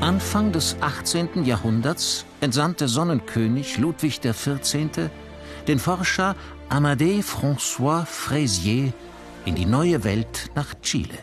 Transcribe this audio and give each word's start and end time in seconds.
Anfang 0.00 0.52
des 0.52 0.76
18. 0.80 1.44
Jahrhunderts 1.44 2.24
entsandte 2.40 2.86
Sonnenkönig 2.86 3.78
Ludwig 3.78 4.20
XIV. 4.20 5.10
den 5.66 5.80
Forscher 5.80 6.36
Amadé 6.70 7.20
François 7.24 8.04
Fraisier 8.06 8.92
in 9.44 9.56
die 9.56 9.66
neue 9.66 10.04
Welt 10.04 10.50
nach 10.54 10.74
Chile. 10.82 11.18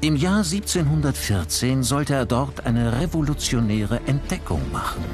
Im 0.00 0.16
Jahr 0.16 0.38
1714 0.38 1.84
sollte 1.84 2.14
er 2.14 2.26
dort 2.26 2.66
eine 2.66 3.00
revolutionäre 3.00 4.00
Entdeckung 4.06 4.72
machen. 4.72 5.04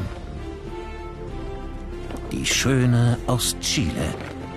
Die 2.32 2.46
Schöne 2.46 3.18
aus 3.26 3.56
Chile 3.60 4.14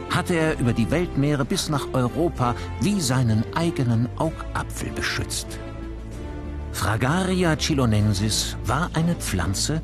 hatte 0.10 0.36
er 0.36 0.60
über 0.60 0.74
die 0.74 0.90
Weltmeere 0.92 1.46
bis 1.46 1.70
nach 1.70 1.88
Europa 1.94 2.56
wie 2.82 3.00
seinen 3.00 3.44
eigenen 3.56 4.10
Augapfel 4.18 4.90
beschützt. 4.92 5.60
Fragaria 6.72 7.56
chilonensis 7.56 8.56
war 8.66 8.90
eine 8.94 9.16
Pflanze, 9.16 9.82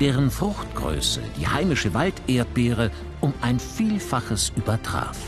deren 0.00 0.30
Fruchtgröße 0.30 1.20
die 1.38 1.46
heimische 1.46 1.94
Walderdbeere 1.94 2.90
um 3.20 3.32
ein 3.40 3.58
Vielfaches 3.58 4.52
übertraf. 4.56 5.18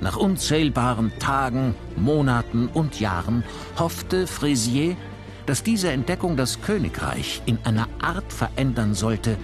Nach 0.00 0.16
unzählbaren 0.16 1.12
Tagen, 1.18 1.74
Monaten 1.96 2.68
und 2.68 3.00
Jahren 3.00 3.44
hoffte 3.78 4.26
Fraisier, 4.26 4.96
dass 5.46 5.62
diese 5.62 5.90
Entdeckung 5.90 6.36
das 6.36 6.62
Königreich 6.62 7.42
in 7.46 7.58
einer 7.64 7.88
Art 8.00 8.32
verändern 8.32 8.94
sollte, 8.94 9.36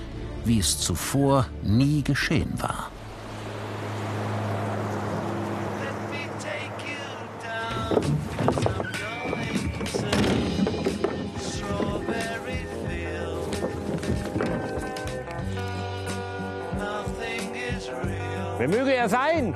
wie 0.45 0.59
es 0.59 0.79
zuvor 0.79 1.46
nie 1.62 2.02
geschehen 2.02 2.52
war. 2.59 2.91
Er 19.07 19.10
sein? 19.10 19.54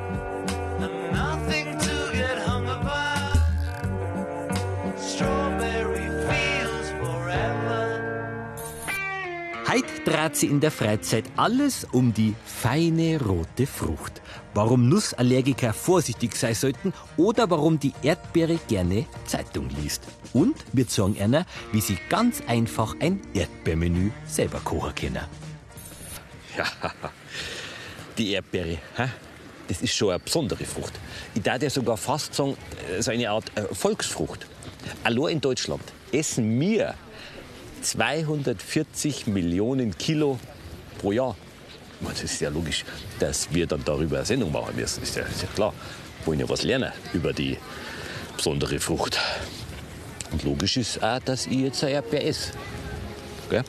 Heute 9.69 10.05
dreht 10.05 10.37
sie 10.37 10.47
in 10.47 10.61
der 10.61 10.71
Freizeit 10.71 11.25
alles 11.37 11.85
um 11.91 12.15
die 12.15 12.37
feine 12.45 13.21
rote 13.21 13.67
Frucht. 13.67 14.23
Warum 14.55 14.89
Nussallergiker 14.89 15.73
vorsichtig 15.73 16.37
sein 16.37 16.55
sollten 16.55 16.93
oder 17.17 17.51
warum 17.51 17.81
die 17.81 17.93
Erdbeere 18.03 18.57
gerne 18.69 19.07
Zeitung 19.27 19.69
liest. 19.83 20.05
Und 20.33 20.65
wir 20.73 20.85
sagen 20.85 21.17
einer, 21.21 21.45
wie 21.73 21.81
sie 21.81 21.99
ganz 22.09 22.41
einfach 22.47 22.95
ein 23.01 23.21
Erdbeermenü 23.35 24.13
selber 24.27 24.61
kochen 24.61 24.95
können. 24.95 25.25
Ja, 26.57 26.67
die 28.17 28.35
Erdbeere, 28.35 28.79
hä? 28.97 29.09
Das 29.71 29.83
ist 29.83 29.95
schon 29.95 30.11
eine 30.11 30.19
besondere 30.19 30.65
Frucht. 30.65 30.93
Ich 31.33 31.43
darf 31.43 31.63
ja 31.63 31.71
sogar 31.71 31.97
fast 31.97 32.35
sagen, 32.35 32.57
äh, 32.91 33.01
so 33.01 33.13
eine 33.13 33.31
Art 33.31 33.57
äh, 33.57 33.73
Volksfrucht. 33.73 34.45
Allein 35.05 35.35
in 35.35 35.41
Deutschland 35.41 35.83
essen 36.11 36.59
wir 36.61 36.95
240 37.81 39.29
Millionen 39.29 39.97
Kilo 39.97 40.41
pro 40.99 41.13
Jahr. 41.13 41.37
Das 42.01 42.21
ist 42.25 42.41
ja 42.41 42.49
logisch, 42.49 42.85
dass 43.21 43.53
wir 43.55 43.67
dann 43.69 43.85
darüber 43.85 44.17
eine 44.17 44.27
Sendung 44.27 44.51
machen 44.51 44.75
müssen. 44.75 45.05
Ist 45.05 45.15
ja, 45.15 45.23
ist 45.23 45.43
ja 45.43 45.49
klar. 45.55 45.73
Wir 46.19 46.27
wollen 46.27 46.41
ja 46.41 46.49
was 46.49 46.65
lernen 46.65 46.93
über 47.13 47.33
die 47.33 47.57
besondere 48.37 48.81
Frucht. 48.81 49.21
Und 50.33 50.43
logisch 50.43 50.79
ist 50.79 51.01
auch, 51.01 51.21
dass 51.21 51.47
ich 51.47 51.59
jetzt 51.59 51.85
eine 51.85 51.93
Erdbeer 51.93 52.27
esse. 52.27 52.51
Gell? 53.49 53.63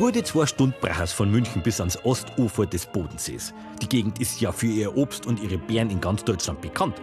Gute 0.00 0.22
zwei 0.22 0.46
Stunden 0.46 0.74
braucht 0.80 1.02
es 1.02 1.12
von 1.12 1.30
München 1.30 1.62
bis 1.62 1.78
ans 1.78 2.02
Ostufer 2.06 2.64
des 2.64 2.86
Bodensees. 2.86 3.52
Die 3.82 3.86
Gegend 3.86 4.18
ist 4.18 4.40
ja 4.40 4.50
für 4.50 4.66
ihr 4.66 4.96
Obst 4.96 5.26
und 5.26 5.42
ihre 5.42 5.58
Beeren 5.58 5.90
in 5.90 6.00
ganz 6.00 6.24
Deutschland 6.24 6.62
bekannt. 6.62 6.94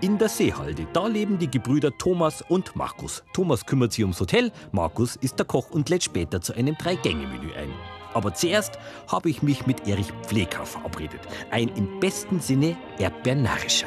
In 0.00 0.18
der 0.18 0.28
Seehalde, 0.28 0.84
da 0.92 1.06
leben 1.06 1.38
die 1.38 1.48
Gebrüder 1.48 1.96
Thomas 1.96 2.42
und 2.48 2.74
Markus. 2.74 3.22
Thomas 3.34 3.64
kümmert 3.64 3.92
sich 3.92 4.02
ums 4.02 4.18
Hotel, 4.18 4.50
Markus 4.72 5.14
ist 5.14 5.38
der 5.38 5.46
Koch 5.46 5.70
und 5.70 5.88
lädt 5.90 6.02
später 6.02 6.40
zu 6.40 6.52
einem 6.54 6.76
Drei-Gänge-Menü 6.76 7.54
ein. 7.54 7.72
Aber 8.14 8.34
zuerst 8.34 8.80
habe 9.06 9.30
ich 9.30 9.44
mich 9.44 9.68
mit 9.68 9.86
Erich 9.86 10.12
Pfleger 10.26 10.66
verabredet. 10.66 11.20
Ein 11.52 11.68
im 11.76 12.00
besten 12.00 12.40
Sinne 12.40 12.76
Erdbeernarischer. 12.98 13.86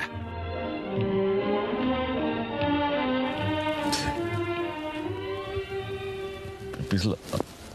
Ein 6.80 6.86
bisschen 6.90 7.16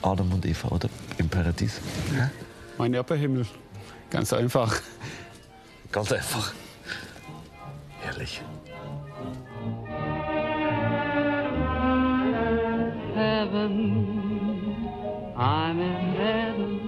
Adam 0.03 0.33
und 0.33 0.47
Eva, 0.47 0.69
oder? 0.69 0.89
Im 1.19 1.29
Paradies. 1.29 1.81
Ja? 2.17 2.31
Mein 2.79 2.95
Erdbeerhimmel. 2.95 3.47
Ganz 4.11 4.33
einfach. 4.33 4.81
Ganz 5.91 6.13
einfach. 6.13 6.53
Herrlich. 8.01 8.41
Heaven, 13.15 14.77
I'm 15.37 15.81
in 15.81 16.15
heaven, 16.15 16.81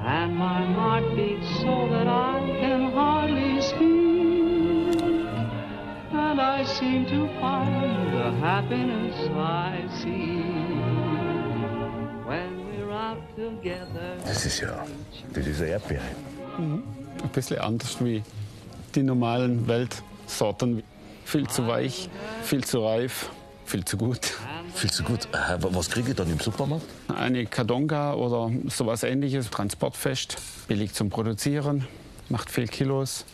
and 0.00 0.36
my 0.36 0.62
heart 0.74 1.16
beats 1.16 1.48
so 1.60 1.88
that 1.88 2.06
I 2.06 2.40
can 2.60 2.92
hardly 2.92 3.62
speak. 3.62 5.00
And 6.12 6.40
I 6.40 6.64
seem 6.64 7.06
to 7.06 7.28
find 7.40 8.12
the 8.12 8.32
happiness 8.40 9.28
I 9.34 9.88
see 10.02 10.53
Das 14.24 14.46
ist 14.46 14.60
ja, 14.60 14.84
das 15.32 15.46
ist 15.46 15.60
eine 15.60 15.70
Erdbeere. 15.70 16.02
Mhm. 16.58 16.82
Ein 17.22 17.28
bisschen 17.30 17.58
anders 17.58 18.02
wie 18.04 18.22
die 18.94 19.02
normalen 19.02 19.66
Weltsorten. 19.66 20.82
Viel 21.24 21.48
zu 21.48 21.66
weich, 21.66 22.08
viel 22.42 22.64
zu 22.64 22.84
reif, 22.84 23.30
viel 23.64 23.84
zu 23.84 23.96
gut. 23.96 24.34
Viel 24.74 24.90
zu 24.90 25.02
gut. 25.04 25.26
Äh, 25.32 25.56
Was 25.60 25.88
kriege 25.88 26.10
ich 26.10 26.16
dann 26.16 26.30
im 26.30 26.38
Supermarkt? 26.38 26.84
Eine 27.08 27.46
Kadonga 27.46 28.14
oder 28.14 28.50
sowas 28.68 29.02
ähnliches, 29.04 29.48
transportfest, 29.50 30.36
billig 30.68 30.92
zum 30.92 31.08
Produzieren, 31.10 31.86
macht 32.28 32.50
viel 32.50 32.68
Kilos, 32.68 33.24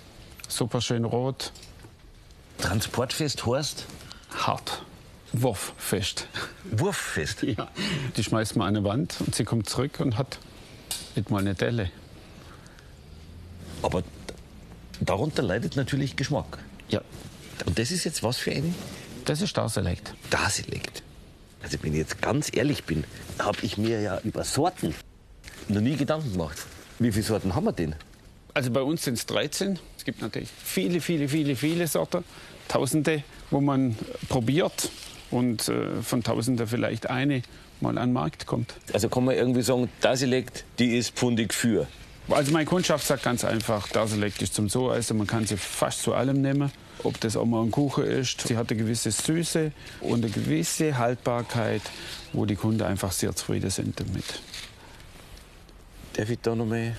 super 0.48 0.80
schön 0.80 1.04
rot, 1.04 1.52
Transportfest 2.58 3.46
heißt? 3.46 3.86
hart, 4.36 4.82
wurffest. 5.32 6.26
Wurffest? 6.70 7.42
Ja. 7.44 7.68
Die 8.16 8.24
schmeißt 8.24 8.56
man 8.56 8.68
an 8.68 8.76
eine 8.76 8.84
Wand 8.86 9.16
und 9.20 9.34
sie 9.34 9.44
kommt 9.44 9.68
zurück 9.68 10.00
und 10.00 10.16
hat 10.18 10.38
nicht 11.16 11.30
mal 11.30 11.38
eine 11.38 11.54
Delle. 11.54 11.91
Aber 13.82 14.02
darunter 15.00 15.42
leidet 15.42 15.76
natürlich 15.76 16.16
Geschmack. 16.16 16.58
Ja, 16.88 17.00
Und 17.66 17.78
das 17.78 17.91
ist 17.91 18.04
jetzt 18.04 18.22
was 18.22 18.36
für 18.36 18.52
eine? 18.52 18.74
das 19.24 19.42
ist 19.42 19.50
Starselect. 19.50 20.14
Daselekt. 20.30 21.02
Also 21.62 21.78
wenn 21.82 21.92
ich 21.92 21.98
jetzt 21.98 22.20
ganz 22.22 22.50
ehrlich 22.54 22.84
bin, 22.84 23.04
habe 23.38 23.58
ich 23.62 23.76
mir 23.78 24.00
ja 24.00 24.18
über 24.24 24.44
Sorten 24.44 24.94
noch 25.68 25.80
nie 25.80 25.97
Gedanken 25.97 26.32
gemacht. 26.32 26.58
Wie 26.98 27.12
viele 27.12 27.24
Sorten 27.24 27.54
haben 27.54 27.64
wir 27.64 27.72
denn? 27.72 27.94
Also 28.54 28.70
bei 28.70 28.82
uns 28.82 29.04
sind 29.04 29.14
es 29.14 29.26
13. 29.26 29.78
Es 29.97 30.04
gibt 30.04 30.20
natürlich 30.20 30.48
viele, 30.64 31.00
viele, 31.00 31.28
viele, 31.28 31.54
viele 31.54 31.86
Sorten. 31.86 32.24
Tausende, 32.66 33.22
wo 33.50 33.60
man 33.60 33.97
probiert 34.28 34.91
und 35.30 35.68
äh, 35.68 36.02
von 36.02 36.22
Tausenden 36.22 36.66
vielleicht 36.66 37.08
eine 37.08 37.42
mal 37.80 37.96
an 37.98 38.10
den 38.10 38.12
Markt 38.12 38.46
kommt. 38.46 38.74
Also 38.92 39.08
kann 39.08 39.24
man 39.24 39.34
irgendwie 39.34 39.62
sagen, 39.62 39.88
Daselekt, 40.00 40.64
die 40.78 40.96
ist 40.98 41.16
pfundig 41.16 41.54
für. 41.54 41.86
Also 42.28 42.52
meine 42.52 42.66
Kundschaft 42.66 43.06
sagt 43.06 43.24
ganz 43.24 43.44
einfach, 43.44 43.88
Daselect 43.88 44.42
ist 44.42 44.54
zum 44.54 44.68
so 44.68 44.91
also 44.91 45.15
man 45.15 45.27
kann 45.27 45.47
sie 45.47 45.56
fast 45.56 46.03
zu 46.03 46.15
allem 46.15 46.41
nehmen. 46.42 46.71
Ob 47.03 47.18
das 47.21 47.36
auch 47.36 47.47
mal 47.47 47.62
ein 47.62 47.71
Kuchen 47.71 48.04
ist, 48.04 48.47
sie 48.47 48.56
hat 48.56 48.71
eine 48.71 48.78
gewisse 48.78 49.10
Süße 49.10 49.72
und 50.00 50.22
eine 50.22 50.30
gewisse 50.30 50.98
Haltbarkeit, 50.98 51.80
wo 52.32 52.44
die 52.44 52.56
Kunden 52.56 52.82
einfach 52.82 53.10
sehr 53.10 53.34
zufrieden 53.34 53.71
sind 53.71 53.98
damit. 53.98 54.42
Darf 56.12 56.28
ich 56.28 56.38
da 56.42 56.54
noch 56.54 56.66
mal? 56.66 56.94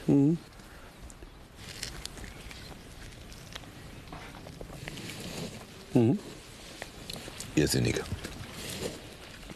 Irrsinnig. 7.55 8.01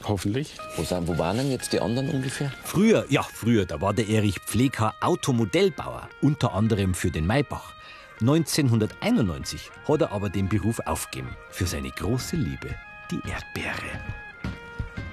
Hoffentlich. 0.08 0.56
Wo, 0.76 0.84
sind, 0.84 1.08
wo 1.08 1.18
waren 1.18 1.38
denn 1.38 1.52
jetzt 1.52 1.74
die 1.74 1.80
anderen 1.80 2.10
ungefähr? 2.10 2.52
Früher, 2.64 3.06
ja, 3.10 3.24
früher, 3.24 3.66
da 3.66 3.82
war 3.82 3.94
der 3.94 4.08
Erich 4.08 4.40
Pfleger 4.40 4.94
Automodellbauer, 5.02 6.10
unter 6.22 6.54
anderem 6.54 6.94
für 6.94 7.10
den 7.10 7.26
Maybach. 7.26 7.74
1991 8.22 9.72
hat 9.88 10.02
er 10.02 10.12
aber 10.12 10.30
den 10.30 10.48
Beruf 10.48 10.80
aufgegeben 10.86 11.36
für 11.50 11.66
seine 11.66 11.90
große 11.90 12.36
Liebe, 12.36 12.76
die 13.12 13.20
Erdbeere. 13.28 14.00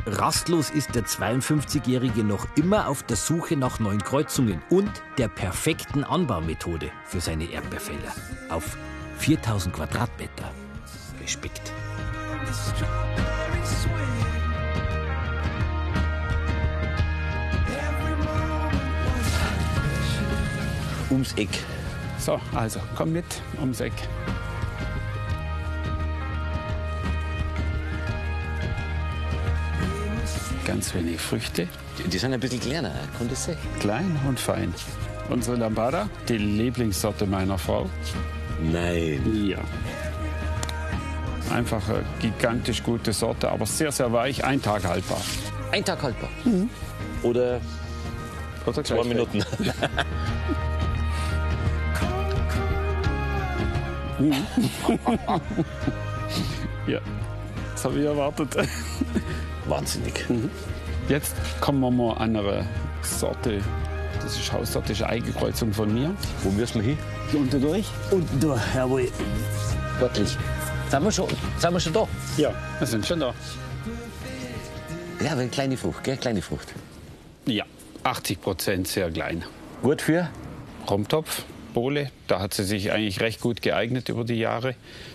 Rastlos 0.04 0.70
ist 0.70 0.94
der 0.94 1.04
52-Jährige 1.04 2.24
noch 2.24 2.46
immer 2.56 2.88
auf 2.88 3.02
der 3.04 3.16
Suche 3.16 3.56
nach 3.56 3.78
neuen 3.78 4.02
Kreuzungen 4.02 4.60
und 4.68 4.90
der 5.16 5.28
perfekten 5.28 6.04
Anbaumethode 6.04 6.90
für 7.06 7.20
seine 7.20 7.44
Erdbeerfelder. 7.44 8.12
Auf 8.50 8.76
4000 9.18 9.74
Quadratmeter. 9.74 10.50
Respekt. 11.20 11.72
Ums 21.12 21.32
Eck. 21.36 21.50
So, 22.18 22.40
also 22.54 22.80
komm 22.96 23.12
mit 23.12 23.24
ums 23.60 23.80
Eck. 23.80 23.92
Ganz 30.66 30.94
wenig 30.94 31.20
Früchte, 31.20 31.66
Die, 31.98 32.08
die 32.08 32.18
sind 32.18 32.32
ein 32.32 32.40
bisschen 32.40 32.60
kleiner, 32.60 32.92
kann 33.18 33.28
das 33.28 33.44
sein? 33.46 33.56
klein 33.80 34.18
und 34.28 34.38
fein. 34.38 34.72
Unsere 35.28 35.56
Lambada, 35.56 36.08
die 36.28 36.38
Lieblingssorte 36.38 37.26
meiner 37.26 37.58
Frau. 37.58 37.88
Nein. 38.62 39.46
Ja. 39.48 39.58
Einfach 41.54 41.86
eine 41.88 42.04
gigantisch 42.20 42.82
gute 42.82 43.12
Sorte, 43.12 43.50
aber 43.50 43.66
sehr, 43.66 43.92
sehr 43.92 44.12
weich, 44.12 44.44
ein 44.44 44.62
Tag 44.62 44.84
haltbar. 44.84 45.20
Ein 45.72 45.84
Tag 45.84 46.02
haltbar. 46.02 46.30
Oder 47.22 47.60
Oder 48.64 48.84
zwei 48.84 49.02
gleich 49.02 49.28
Ja, 56.86 56.98
das 57.72 57.84
habe 57.84 57.98
ich 57.98 58.04
erwartet. 58.04 58.56
Wahnsinnig. 59.66 60.24
Jetzt 61.08 61.34
kommen 61.60 61.80
wir 61.80 61.90
mal 61.90 62.14
an 62.14 62.36
eine 62.36 62.66
Sorte. 63.02 63.60
Das 64.20 64.36
ist 64.36 64.52
Haussorte, 64.52 64.88
das 64.88 64.98
ist 64.98 65.02
eine 65.04 65.12
Eigenkreuzung 65.12 65.72
von 65.72 65.92
mir. 65.92 66.14
Wo 66.42 66.50
müssen 66.50 66.76
wir 66.76 66.94
hin? 66.94 66.98
Unten 67.32 67.60
durch? 67.60 67.86
Unten 68.10 68.40
durch, 68.40 68.60
jawohl. 68.74 69.08
Sportlich. 69.96 70.36
Sind 70.90 71.04
wir 71.04 71.12
schon, 71.12 71.28
sind 71.58 71.72
wir 71.72 71.80
schon 71.80 71.92
da? 71.92 72.08
Ja, 72.36 72.52
wir 72.78 72.86
sind 72.86 73.06
schon 73.06 73.20
da. 73.20 73.34
Ja, 75.24 75.32
aber 75.32 75.42
eine 75.42 75.50
kleine 75.50 75.76
Frucht, 75.76 76.02
gell? 76.02 76.16
Kleine 76.16 76.42
Frucht. 76.42 76.74
Ja, 77.46 77.64
80 78.02 78.40
Prozent 78.40 78.88
sehr 78.88 79.10
klein. 79.10 79.44
Gut 79.82 80.02
für? 80.02 80.28
Romtopf, 80.90 81.44
Bohle, 81.72 82.10
da 82.26 82.40
hat 82.40 82.54
sie 82.54 82.64
sich 82.64 82.92
eigentlich 82.92 83.20
recht 83.20 83.40
gut 83.40 83.62
geeignet 83.62 84.08
über 84.08 84.24
die 84.24 84.34
Jahre. 84.34 84.74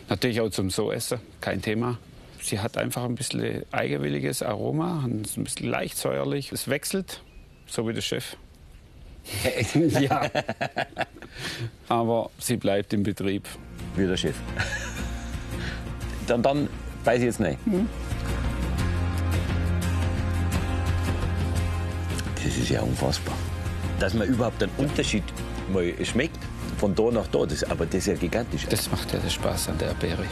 Natürlich 0.10 0.42
auch 0.42 0.50
zum 0.50 0.70
So-Essen, 0.70 1.20
kein 1.42 1.62
Thema. 1.62 1.98
Sie 2.42 2.60
hat 2.60 2.78
einfach 2.78 3.04
ein 3.04 3.16
bisschen 3.16 3.64
eigenwilliges 3.72 4.42
Aroma, 4.44 5.04
ein 5.04 5.24
bisschen 5.24 5.70
leicht 5.70 5.98
säuerlich. 5.98 6.52
Es 6.52 6.68
wechselt, 6.70 7.22
so 7.66 7.88
wie 7.88 7.94
der 7.94 8.02
Chef. 8.02 8.38
ja. 10.00 10.30
Aber 11.90 12.30
sie 12.40 12.58
bleibt 12.58 12.94
im 12.94 13.04
Betrieb. 13.04 13.48
Wie 13.96 14.08
der 14.08 14.18
Chef. 14.18 14.36
Dann, 16.28 16.44
dann 16.44 16.70
weiß 17.04 17.20
ich 17.20 17.26
jetzt 17.26 17.40
nicht. 17.40 17.58
Das 22.36 22.58
ist 22.58 22.70
ja 22.70 22.82
unfassbar. 22.82 23.36
Dass 24.00 24.14
man 24.14 24.28
überhaupt 24.28 24.62
einen 24.62 24.72
Unterschied 24.78 25.24
mal 25.70 25.94
schmeckt, 26.04 26.40
von 26.78 26.96
da 26.96 27.12
nach 27.12 27.28
da, 27.28 27.46
das, 27.46 27.64
aber 27.64 27.86
das 27.86 27.96
ist 27.96 28.08
ja 28.08 28.14
gigantisch. 28.16 28.66
Das 28.70 28.90
macht 28.92 29.14
ja 29.14 29.20
den 29.20 29.30
Spaß 29.30 29.70
an 29.70 29.78
der 29.78 29.94
Beere. 29.96 30.26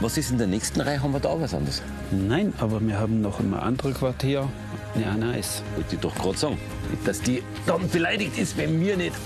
Was 0.00 0.18
ist 0.18 0.30
in 0.30 0.38
der 0.38 0.46
nächsten 0.46 0.80
Reihe? 0.80 1.02
Haben 1.02 1.12
wir 1.12 1.20
da 1.20 1.30
auch 1.30 1.40
was 1.40 1.54
anderes? 1.54 1.82
Nein, 2.10 2.52
aber 2.58 2.80
wir 2.80 2.98
haben 2.98 3.22
noch 3.22 3.40
ein 3.40 3.54
anderes 3.54 3.96
Quartier, 3.96 4.48
eine 4.94 5.06
Anais. 5.06 5.62
Wollte 5.74 5.94
ich 5.94 6.00
doch 6.00 6.14
gerade 6.14 6.36
sagen. 6.36 6.58
Dass 7.04 7.20
die 7.20 7.42
dann 7.66 7.88
beleidigt 7.88 8.38
ist, 8.38 8.56
wenn 8.58 8.78
wir 8.80 8.96
nicht 8.96 9.16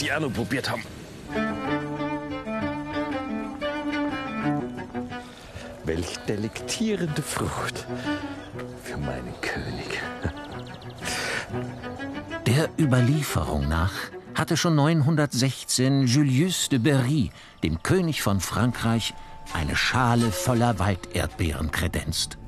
die 0.00 0.12
auch 0.12 0.20
noch 0.20 0.32
probiert 0.32 0.70
haben. 0.70 0.82
Welch 5.84 6.18
delektierende 6.28 7.22
Frucht 7.22 7.86
für 8.84 8.98
meinen 8.98 9.34
König. 9.40 10.02
Der 12.46 12.68
Überlieferung 12.78 13.68
nach 13.68 13.92
hatte 14.38 14.56
schon 14.56 14.76
916 14.76 16.06
Julius 16.06 16.68
de 16.68 16.78
Berry, 16.78 17.30
dem 17.64 17.82
König 17.82 18.22
von 18.22 18.38
Frankreich, 18.38 19.12
eine 19.52 19.74
Schale 19.74 20.30
voller 20.30 20.78
Walderdbeeren 20.78 21.72
kredenzt. 21.72 22.38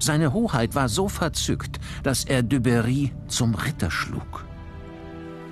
Seine 0.00 0.32
Hoheit 0.32 0.74
war 0.74 0.88
so 0.88 1.08
verzückt, 1.08 1.78
dass 2.02 2.24
er 2.24 2.42
de 2.42 2.58
Berry 2.58 3.12
zum 3.28 3.54
Ritter 3.54 3.92
schlug. 3.92 4.44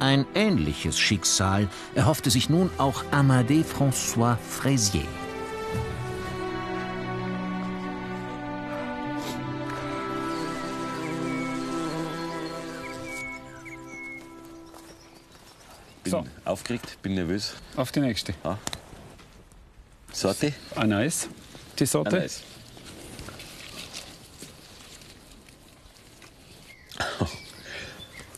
Ein 0.00 0.26
ähnliches 0.34 0.98
Schicksal 0.98 1.68
erhoffte 1.94 2.30
sich 2.30 2.50
nun 2.50 2.70
auch 2.78 3.04
Amadé 3.12 3.64
François 3.64 4.36
Fraisier. 4.36 5.06
Bin 16.10 16.24
So. 16.24 16.50
aufgeregt, 16.50 16.98
bin 17.02 17.14
nervös. 17.14 17.54
Auf 17.76 17.92
die 17.92 18.00
nächste. 18.00 18.34
Sorte? 20.12 20.52
Anais, 20.74 21.28
die 21.78 21.86
Sorte. 21.86 22.16
Anais. 22.16 22.42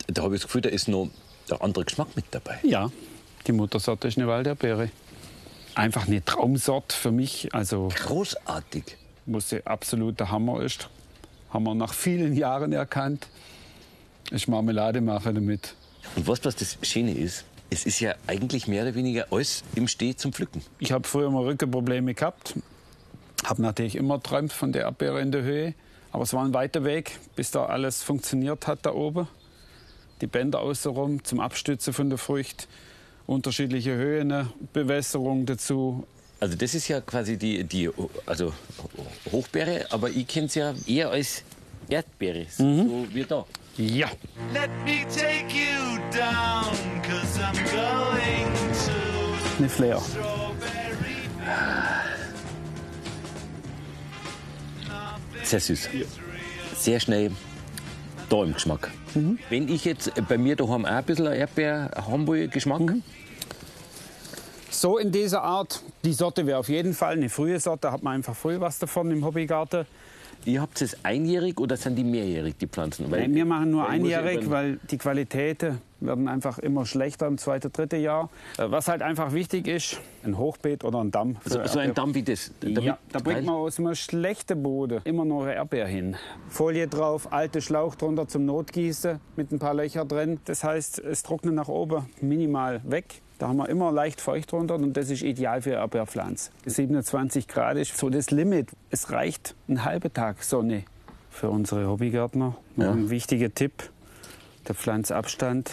Da 0.07 0.23
habe 0.23 0.35
ich 0.35 0.41
das 0.41 0.47
Gefühl, 0.47 0.61
da 0.61 0.69
ist 0.69 0.87
noch 0.89 1.09
der 1.49 1.61
andere 1.61 1.85
Geschmack 1.85 2.09
mit 2.15 2.25
dabei. 2.31 2.59
Ja, 2.63 2.91
die 3.47 3.53
Muttersorte 3.53 4.07
ist 4.09 4.17
eine 4.17 4.27
Walderdbeere. 4.27 4.89
Einfach 5.73 6.05
eine 6.07 6.23
Traumsorte 6.23 6.93
für 6.95 7.11
mich. 7.11 7.53
Also 7.53 7.87
Großartig. 7.95 8.97
muss 9.25 9.49
sie 9.49 9.65
absolut 9.65 10.19
der 10.19 10.29
Hammer 10.29 10.61
ist. 10.63 10.89
Haben 11.51 11.63
wir 11.63 11.75
nach 11.75 11.93
vielen 11.93 12.35
Jahren 12.35 12.73
erkannt. 12.73 13.27
Ich 14.31 14.49
Marmelade 14.49 14.99
mache 14.99 15.33
damit. 15.33 15.75
Und 16.17 16.27
was, 16.27 16.43
was 16.43 16.55
das 16.57 16.77
Schöne 16.81 17.13
ist, 17.13 17.45
es 17.71 17.85
ist 17.85 18.01
ja 18.01 18.15
eigentlich 18.27 18.67
mehr 18.67 18.83
oder 18.83 18.95
weniger 18.95 19.27
alles 19.31 19.63
im 19.75 19.87
Steh 19.87 20.13
zum 20.15 20.33
Pflücken. 20.33 20.61
Ich 20.77 20.91
habe 20.91 21.07
früher 21.07 21.31
mal 21.31 21.43
Rückenprobleme 21.43 22.13
gehabt. 22.13 22.53
Habe 23.45 23.61
natürlich 23.61 23.95
immer 23.95 24.21
träumt 24.21 24.51
von 24.51 24.73
der 24.73 24.83
Erdbeere 24.83 25.21
in 25.21 25.31
der 25.31 25.43
Höhe. 25.43 25.73
Aber 26.11 26.23
es 26.23 26.33
war 26.33 26.43
ein 26.43 26.53
weiter 26.53 26.83
Weg, 26.83 27.17
bis 27.37 27.49
da 27.49 27.65
alles 27.65 28.03
funktioniert 28.03 28.67
hat 28.67 28.85
da 28.85 28.93
oben. 28.93 29.27
Die 30.19 30.27
Bänder 30.27 30.59
außenrum 30.59 31.23
zum 31.23 31.39
Abstützen 31.39 31.93
von 31.93 32.09
der 32.09 32.17
Frucht. 32.19 32.67
Unterschiedliche 33.25 33.95
Höhen, 33.95 34.49
Bewässerung 34.73 35.45
dazu. 35.45 36.05
Also 36.41 36.57
das 36.57 36.75
ist 36.75 36.89
ja 36.89 36.99
quasi 36.99 37.37
die, 37.37 37.63
die 37.63 37.89
also 38.25 38.51
Hochbeere, 39.31 39.85
aber 39.91 40.09
ich 40.09 40.27
kenne 40.27 40.47
es 40.47 40.55
ja 40.55 40.73
eher 40.87 41.11
als 41.11 41.43
Erdbeere, 41.87 42.47
so 42.49 43.07
wie 43.13 43.23
da. 43.23 43.45
Ja, 43.81 44.11
Let 44.53 44.69
me 44.85 45.05
take 45.09 45.51
you 45.51 45.97
down, 46.11 47.01
cause 47.01 47.39
I'm 47.39 47.55
going 47.71 48.53
to 48.85 49.57
eine 49.57 49.69
Flair. 49.69 49.99
Sehr 55.41 55.59
süß. 55.59 55.89
Sehr 56.77 56.99
schnell 56.99 57.31
da 58.29 58.43
im 58.43 58.53
Geschmack. 58.53 58.91
Wenn 59.49 59.67
ich 59.67 59.85
jetzt 59.85 60.11
bei 60.29 60.37
mir 60.37 60.55
daheim 60.55 60.85
auch 60.85 60.91
ein 60.91 61.03
bisschen 61.03 61.25
Erdbeer 61.25 61.89
haben 62.07 62.27
will, 62.27 62.49
Geschmack, 62.49 62.93
So 64.69 64.99
in 64.99 65.11
dieser 65.11 65.41
Art, 65.41 65.81
die 66.05 66.13
Sorte 66.13 66.45
wäre 66.45 66.59
auf 66.59 66.69
jeden 66.69 66.93
Fall 66.93 67.13
eine 67.13 67.29
frühe 67.29 67.59
Sorte, 67.59 67.87
da 67.87 67.93
hat 67.93 68.03
man 68.03 68.13
einfach 68.13 68.35
früh 68.35 68.59
was 68.59 68.77
davon 68.77 69.09
im 69.09 69.25
Hobbygarten. 69.25 69.87
Ihr 70.45 70.61
habt 70.61 70.81
es 70.81 71.03
einjährig 71.05 71.59
oder 71.59 71.77
sind 71.77 71.95
die 71.95 72.03
mehrjährig, 72.03 72.55
die 72.57 72.67
Pflanzen? 72.67 73.09
Weil- 73.11 73.21
Nein, 73.21 73.35
wir 73.35 73.45
machen 73.45 73.71
nur 73.71 73.87
einjährig, 73.87 74.49
weil 74.49 74.79
die 74.89 74.97
Qualitäten 74.97 75.79
werden 75.99 76.27
einfach 76.27 76.57
immer 76.57 76.85
schlechter 76.87 77.27
im 77.27 77.37
zweiten, 77.37 77.71
dritten 77.71 78.01
Jahr. 78.01 78.29
Äh, 78.57 78.71
Was 78.71 78.87
halt 78.87 79.01
einfach 79.03 79.33
wichtig 79.33 79.67
ist, 79.67 79.99
ein 80.23 80.37
Hochbeet 80.37 80.83
oder 80.83 80.99
ein 81.03 81.11
Damm. 81.11 81.37
so, 81.45 81.63
so 81.65 81.77
ein 81.79 81.93
Damm 81.93 82.15
wie 82.15 82.23
das. 82.23 82.51
Ja, 82.63 82.97
da 83.11 83.19
bringt 83.19 83.45
man 83.45 83.55
aus 83.55 83.77
einem 83.79 83.93
schlechten 83.93 84.63
Boden 84.63 85.01
immer 85.03 85.25
noch 85.25 85.43
eine 85.43 85.53
Erdbeer 85.55 85.85
hin. 85.87 86.15
Folie 86.49 86.87
drauf, 86.87 87.31
alte 87.31 87.61
Schlauch 87.61 87.93
drunter 87.95 88.27
zum 88.27 88.45
Notgießen 88.45 89.19
mit 89.35 89.51
ein 89.51 89.59
paar 89.59 89.75
Löcher 89.75 90.05
drin. 90.05 90.39
Das 90.45 90.63
heißt, 90.63 90.99
es 90.99 91.21
trocknet 91.23 91.53
nach 91.53 91.67
oben 91.67 92.07
minimal 92.19 92.81
weg. 92.83 93.21
Da 93.41 93.47
haben 93.47 93.57
wir 93.57 93.69
immer 93.69 93.91
leicht 93.91 94.21
feucht 94.21 94.51
drunter 94.51 94.75
und 94.75 94.95
das 94.95 95.09
ist 95.09 95.23
ideal 95.23 95.63
für 95.63 95.71
Erdbeerpflanze. 95.71 96.51
27 96.67 97.47
Grad 97.47 97.75
ist 97.75 97.97
so 97.97 98.11
das 98.11 98.29
Limit. 98.29 98.67
Es 98.91 99.09
reicht 99.09 99.55
ein 99.67 99.83
halber 99.83 100.13
Tag 100.13 100.43
Sonne 100.43 100.83
für 101.31 101.49
unsere 101.49 101.87
Hobbygärtner. 101.87 102.55
Ja. 102.77 102.91
Ein 102.91 103.09
wichtiger 103.09 103.51
Tipp, 103.51 103.89
der 104.67 104.75
Pflanzabstand 104.75 105.71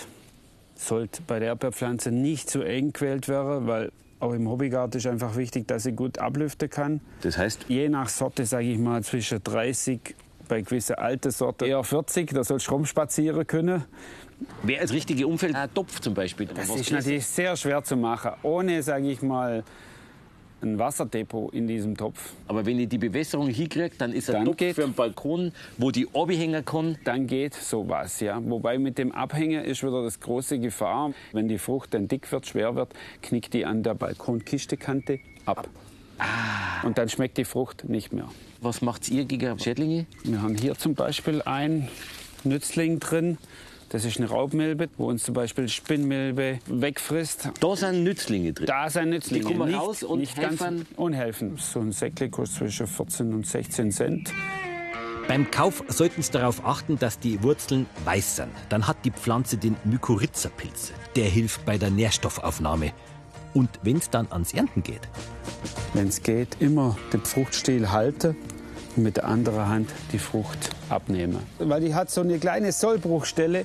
sollte 0.76 1.20
bei 1.26 1.40
der 1.40 1.48
Erdbeerpflanze 1.48 2.10
nicht 2.10 2.48
zu 2.48 2.62
eng 2.62 2.94
gewählt 2.94 3.28
werden, 3.28 3.66
weil 3.66 3.92
auch 4.18 4.32
im 4.32 4.48
Hobbygarten 4.48 4.96
ist 4.96 5.06
einfach 5.06 5.36
wichtig, 5.36 5.68
dass 5.68 5.82
sie 5.82 5.92
gut 5.92 6.16
ablüften 6.16 6.70
kann. 6.70 7.02
Das 7.20 7.36
heißt, 7.36 7.66
Je 7.68 7.90
nach 7.90 8.08
Sorte, 8.08 8.46
sage 8.46 8.64
ich 8.64 8.78
mal, 8.78 9.02
zwischen 9.04 9.44
30 9.44 10.14
Bei 10.48 10.62
gewissen 10.62 10.94
alten 10.94 11.30
Sorten 11.30 11.66
eher 11.66 11.84
40, 11.84 12.32
da 12.32 12.42
sollst 12.42 12.68
du 12.68 12.70
rumspazieren 12.70 13.46
können. 13.46 13.84
Wäre 14.62 14.82
das 14.82 14.92
richtige 14.92 15.26
Umfeld 15.26 15.54
ein 15.54 15.72
Topf 15.74 16.00
zum 16.00 16.14
Beispiel? 16.14 16.46
Das 16.46 16.68
Was 16.68 16.80
ist 16.80 16.90
natürlich 16.92 17.26
sehr 17.26 17.56
schwer 17.56 17.82
zu 17.82 17.96
machen, 17.96 18.32
ohne, 18.42 18.82
sage 18.82 19.10
ich 19.10 19.22
mal, 19.22 19.64
ein 20.60 20.76
Wasserdepot 20.78 21.54
in 21.54 21.68
diesem 21.68 21.96
Topf. 21.96 22.32
Aber 22.48 22.66
wenn 22.66 22.80
ich 22.80 22.88
die 22.88 22.98
Bewässerung 22.98 23.46
hinkriege, 23.48 23.92
dann 23.96 24.12
ist 24.12 24.28
ein 24.28 24.34
Dann 24.36 24.44
Topf 24.46 24.56
geht- 24.56 24.74
für 24.74 24.82
einen 24.84 24.92
Balkon, 24.94 25.52
wo 25.76 25.92
die 25.92 26.06
Obi 26.08 26.36
hängen 26.36 26.64
kann. 26.64 26.98
Dann 27.04 27.28
geht 27.28 27.54
sowas, 27.54 28.18
ja. 28.18 28.40
Wobei 28.44 28.76
mit 28.78 28.98
dem 28.98 29.12
Abhängen 29.12 29.64
ist 29.64 29.84
wieder 29.84 30.02
das 30.02 30.18
große 30.18 30.58
Gefahr. 30.58 31.12
Wenn 31.32 31.46
die 31.46 31.58
Frucht 31.58 31.94
dann 31.94 32.08
dick 32.08 32.30
wird, 32.32 32.46
schwer 32.46 32.74
wird, 32.74 32.92
knickt 33.22 33.54
die 33.54 33.64
an 33.66 33.84
der 33.84 33.94
Balkonkistekante 33.94 35.20
ab. 35.46 35.68
Und 36.82 36.98
dann 36.98 37.08
schmeckt 37.08 37.38
die 37.38 37.44
Frucht 37.44 37.88
nicht 37.88 38.12
mehr. 38.12 38.28
Was 38.60 38.82
macht 38.82 39.08
ihr 39.08 39.24
gegen 39.26 39.56
Schädlinge? 39.60 40.06
Wir 40.24 40.42
haben 40.42 40.56
hier 40.56 40.74
zum 40.74 40.94
Beispiel 40.96 41.40
ein 41.42 41.88
Nützling 42.42 42.98
drin. 42.98 43.38
Das 43.90 44.04
ist 44.04 44.18
eine 44.18 44.28
Raubmilbe, 44.28 44.90
wo 44.98 45.08
uns 45.08 45.22
zum 45.22 45.32
Beispiel 45.32 45.66
Spinnmilbe 45.68 46.58
wegfrisst. 46.66 47.50
Da 47.58 47.74
sind 47.74 48.04
Nützlinge 48.04 48.52
drin. 48.52 48.66
Da 48.66 48.90
sind 48.90 49.10
Nützlinge. 49.10 49.46
Die 49.46 49.52
kommen 49.52 49.70
nicht, 49.70 49.80
raus 49.80 50.02
und 50.02 50.18
nicht 50.18 50.36
ganz 50.36 50.60
helfen? 50.60 50.86
und 50.96 51.12
helfen. 51.14 51.56
So 51.56 51.80
ein 51.80 51.92
Säckle 51.92 52.28
kostet 52.28 52.58
zwischen 52.58 52.86
14 52.86 53.32
und 53.32 53.46
16 53.46 53.90
Cent. 53.90 54.32
Beim 55.26 55.50
Kauf 55.50 55.82
sollten 55.88 56.22
Sie 56.22 56.30
darauf 56.32 56.64
achten, 56.66 56.98
dass 56.98 57.18
die 57.18 57.42
Wurzeln 57.42 57.86
weiß 58.04 58.36
sind. 58.36 58.50
Dann 58.68 58.86
hat 58.86 58.98
die 59.04 59.10
Pflanze 59.10 59.56
den 59.56 59.76
Mykorrhiza-Pilz. 59.84 60.92
Der 61.16 61.26
hilft 61.26 61.64
bei 61.64 61.78
der 61.78 61.90
Nährstoffaufnahme. 61.90 62.92
Und 63.54 63.70
wenn 63.82 63.96
es 63.96 64.10
dann 64.10 64.26
ans 64.30 64.52
Ernten 64.52 64.82
geht, 64.82 65.08
Wenn 65.94 66.08
es 66.08 66.22
geht, 66.22 66.58
immer 66.60 66.98
den 67.12 67.22
Fruchtstiel 67.22 67.90
halten 67.90 68.36
mit 69.02 69.16
der 69.16 69.24
anderen 69.24 69.68
Hand 69.68 69.90
die 70.12 70.18
Frucht 70.18 70.70
abnehmen. 70.88 71.38
Weil 71.58 71.80
die 71.80 71.94
hat 71.94 72.10
so 72.10 72.20
eine 72.20 72.38
kleine 72.38 72.72
Sollbruchstelle 72.72 73.64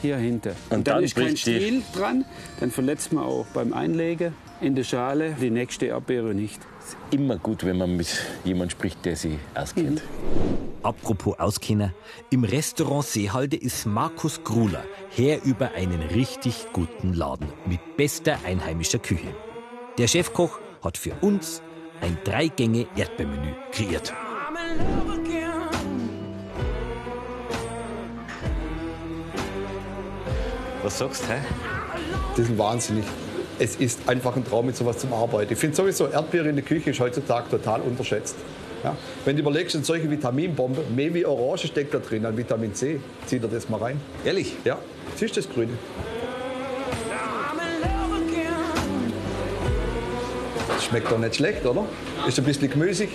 hier 0.00 0.16
hinten. 0.16 0.50
Und 0.70 0.86
dann, 0.86 0.96
dann 0.96 1.04
ist 1.04 1.16
kein 1.16 1.36
Stiel 1.36 1.82
dran, 1.94 2.24
dann 2.60 2.70
verletzt 2.70 3.12
man 3.12 3.24
auch 3.24 3.46
beim 3.54 3.72
Einlegen 3.72 4.34
in 4.60 4.74
die 4.74 4.84
Schale 4.84 5.36
die 5.40 5.50
nächste 5.50 5.86
Erdbeere 5.86 6.34
nicht. 6.34 6.60
Immer 7.10 7.36
gut, 7.36 7.64
wenn 7.64 7.78
man 7.78 7.96
mit 7.96 8.08
jemandem 8.44 8.70
spricht, 8.70 9.04
der 9.04 9.16
sie 9.16 9.38
auskennt. 9.54 10.02
Apropos 10.82 11.38
Auskenner, 11.38 11.92
im 12.30 12.42
Restaurant 12.42 13.04
Seehalde 13.04 13.56
ist 13.56 13.86
Markus 13.86 14.42
Gruler 14.42 14.84
Herr 15.14 15.44
über 15.44 15.72
einen 15.72 16.00
richtig 16.00 16.66
guten 16.72 17.12
Laden 17.12 17.48
mit 17.66 17.80
bester 17.96 18.38
einheimischer 18.44 18.98
Küche. 18.98 19.28
Der 19.98 20.08
Chefkoch 20.08 20.58
hat 20.82 20.96
für 20.96 21.12
uns 21.20 21.60
ein 22.00 22.16
Drei-Gänge-Erdbeermenü 22.24 23.52
kreiert. 23.72 24.12
Was 30.82 30.98
sagst 30.98 31.22
du? 31.22 31.28
hä? 31.28 31.38
Das 32.36 32.48
ist 32.48 32.58
wahnsinnig. 32.58 33.04
Es 33.58 33.76
ist 33.76 34.08
einfach 34.08 34.34
ein 34.34 34.44
Traum, 34.44 34.66
mit 34.66 34.76
sowas 34.76 34.98
zum 34.98 35.12
Arbeiten. 35.12 35.52
Ich 35.52 35.58
finde 35.58 35.76
sowieso, 35.76 36.08
Erdbeere 36.08 36.48
in 36.48 36.56
der 36.56 36.64
Küche 36.64 36.90
ist 36.90 37.00
heutzutage 37.00 37.48
total 37.50 37.80
unterschätzt. 37.82 38.36
Ja? 38.82 38.96
Wenn 39.24 39.36
du 39.36 39.42
überlegst, 39.42 39.76
eine 39.76 39.84
solche 39.84 40.10
Vitaminbombe, 40.10 40.82
mehr 40.94 41.14
wie 41.14 41.24
Orange 41.24 41.68
steckt 41.68 41.94
da 41.94 41.98
drin 41.98 42.26
an 42.26 42.36
Vitamin 42.36 42.74
C. 42.74 43.00
Zieh 43.26 43.38
dir 43.38 43.48
das 43.48 43.68
mal 43.68 43.78
rein. 43.78 44.00
Ehrlich? 44.24 44.56
Ja, 44.64 44.78
das 45.12 45.22
ist 45.22 45.36
das 45.36 45.48
Grüne. 45.48 45.72
Das 50.68 50.84
schmeckt 50.84 51.10
doch 51.12 51.18
nicht 51.18 51.36
schlecht, 51.36 51.64
oder? 51.64 51.84
Ist 52.26 52.38
ein 52.38 52.44
bisschen 52.44 52.68
gemüsig. 52.68 53.10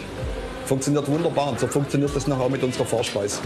Funktioniert 0.67 1.07
wunderbar. 1.07 1.49
Und 1.49 1.61
so 1.61 1.67
funktioniert 1.67 2.13
das 2.13 2.27
nachher 2.27 2.43
auch 2.43 2.49
mit 2.49 2.61
unserer 2.61 2.85
Vorspeise. 2.85 3.39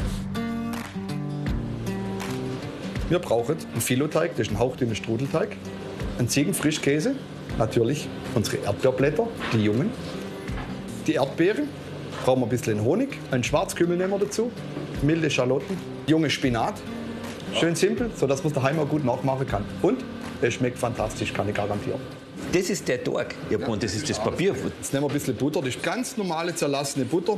Wir 3.10 3.20
brauchen 3.20 3.58
einen 3.74 3.82
Filoteig, 3.82 4.32
das 4.38 4.48
ist 4.48 4.54
ein 4.54 4.58
hauchdünner 4.58 4.96
Strudelteig, 4.96 5.50
einen 6.18 6.30
Ziegenfrischkäse, 6.30 7.16
natürlich 7.60 8.08
unsere 8.34 8.58
Erdbeerblätter, 8.64 9.28
die 9.54 9.64
jungen, 9.66 9.92
die 11.06 11.14
Erdbeeren, 11.14 11.68
brauchen 12.24 12.40
wir 12.40 12.48
ein 12.48 12.50
bisschen 12.50 12.84
Honig, 12.84 13.20
einen 13.30 13.44
Schwarzkümmel 13.44 13.98
nehmen 13.98 14.12
wir 14.12 14.20
dazu, 14.20 14.50
milde 15.04 15.30
Schalotten, 15.30 15.78
junge 16.08 16.30
Spinat, 16.30 16.76
schön 17.54 17.76
simpel, 17.76 18.10
sodass 18.16 18.44
man 18.44 18.54
es 18.54 18.56
daheim 18.56 18.80
auch 18.80 18.90
gut 18.90 19.04
nachmachen 19.04 19.46
kann. 19.46 19.66
Und 19.82 20.04
es 20.42 20.56
schmeckt 20.56 20.78
fantastisch, 20.78 21.34
kann 21.34 21.48
ich 21.48 21.56
garantieren. 21.56 22.00
Das 22.52 22.70
ist 22.70 22.88
der 22.88 23.04
Tag. 23.04 23.36
Ja, 23.50 23.58
und 23.68 23.84
das 23.84 23.94
ist 23.94 24.10
das 24.10 24.20
Papier. 24.20 24.56
Jetzt 24.80 24.94
nehmen 24.94 25.06
wir 25.06 25.10
ein 25.10 25.14
bisschen 25.14 25.36
Butter, 25.36 25.60
das 25.62 25.76
ist 25.76 25.84
ganz 25.84 26.18
normale 26.18 26.56
zerlassene 26.56 27.06
Butter. 27.06 27.38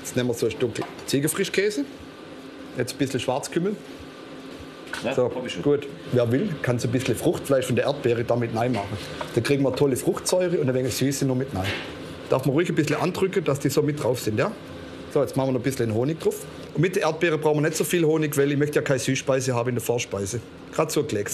Jetzt 0.00 0.16
nehmen 0.16 0.28
wir 0.28 0.34
so 0.34 0.46
ein 0.46 0.52
Stück 0.52 0.72
Ziegenfrischkäse, 1.06 1.84
jetzt 2.76 2.94
ein 2.94 2.98
bisschen 2.98 3.20
Schwarzkümmel. 3.20 3.76
So, 5.14 5.30
gut. 5.62 5.86
Wer 6.12 6.30
will, 6.30 6.48
kann 6.62 6.78
so 6.78 6.88
ein 6.88 6.92
bisschen 6.92 7.16
Fruchtfleisch 7.16 7.66
von 7.66 7.76
der 7.76 7.86
Erdbeere 7.86 8.24
damit 8.24 8.56
reinmachen. 8.56 8.96
Dann 9.34 9.44
kriegen 9.44 9.62
wir 9.62 9.74
tolle 9.74 9.96
Fruchtsäure 9.96 10.58
und 10.58 10.68
ein 10.68 10.74
wenig 10.74 10.94
Süße 10.94 11.26
noch 11.26 11.34
mit 11.34 11.54
rein. 11.54 11.66
Darf 12.30 12.46
man 12.46 12.54
ruhig 12.54 12.68
ein 12.68 12.74
bisschen 12.74 12.96
andrücken, 12.96 13.44
dass 13.44 13.58
die 13.58 13.68
so 13.68 13.82
mit 13.82 14.02
drauf 14.02 14.20
sind, 14.20 14.38
ja? 14.38 14.50
So, 15.12 15.20
jetzt 15.20 15.36
machen 15.36 15.48
wir 15.48 15.52
noch 15.52 15.60
ein 15.60 15.64
bisschen 15.64 15.92
Honig 15.92 16.20
drauf. 16.20 16.36
Und 16.74 16.80
mit 16.80 16.96
der 16.96 17.04
Erdbeere 17.04 17.38
brauchen 17.38 17.58
wir 17.58 17.68
nicht 17.68 17.76
so 17.76 17.84
viel 17.84 18.04
Honig, 18.04 18.36
weil 18.36 18.50
ich 18.50 18.58
möchte 18.58 18.76
ja 18.76 18.82
keine 18.82 18.98
Süßspeise 18.98 19.54
haben 19.54 19.68
in 19.68 19.74
der 19.76 19.84
Vorspeise. 19.84 20.40
Gerade 20.72 20.92
so 20.92 21.00
ein. 21.02 21.08
Hey, 21.08 21.24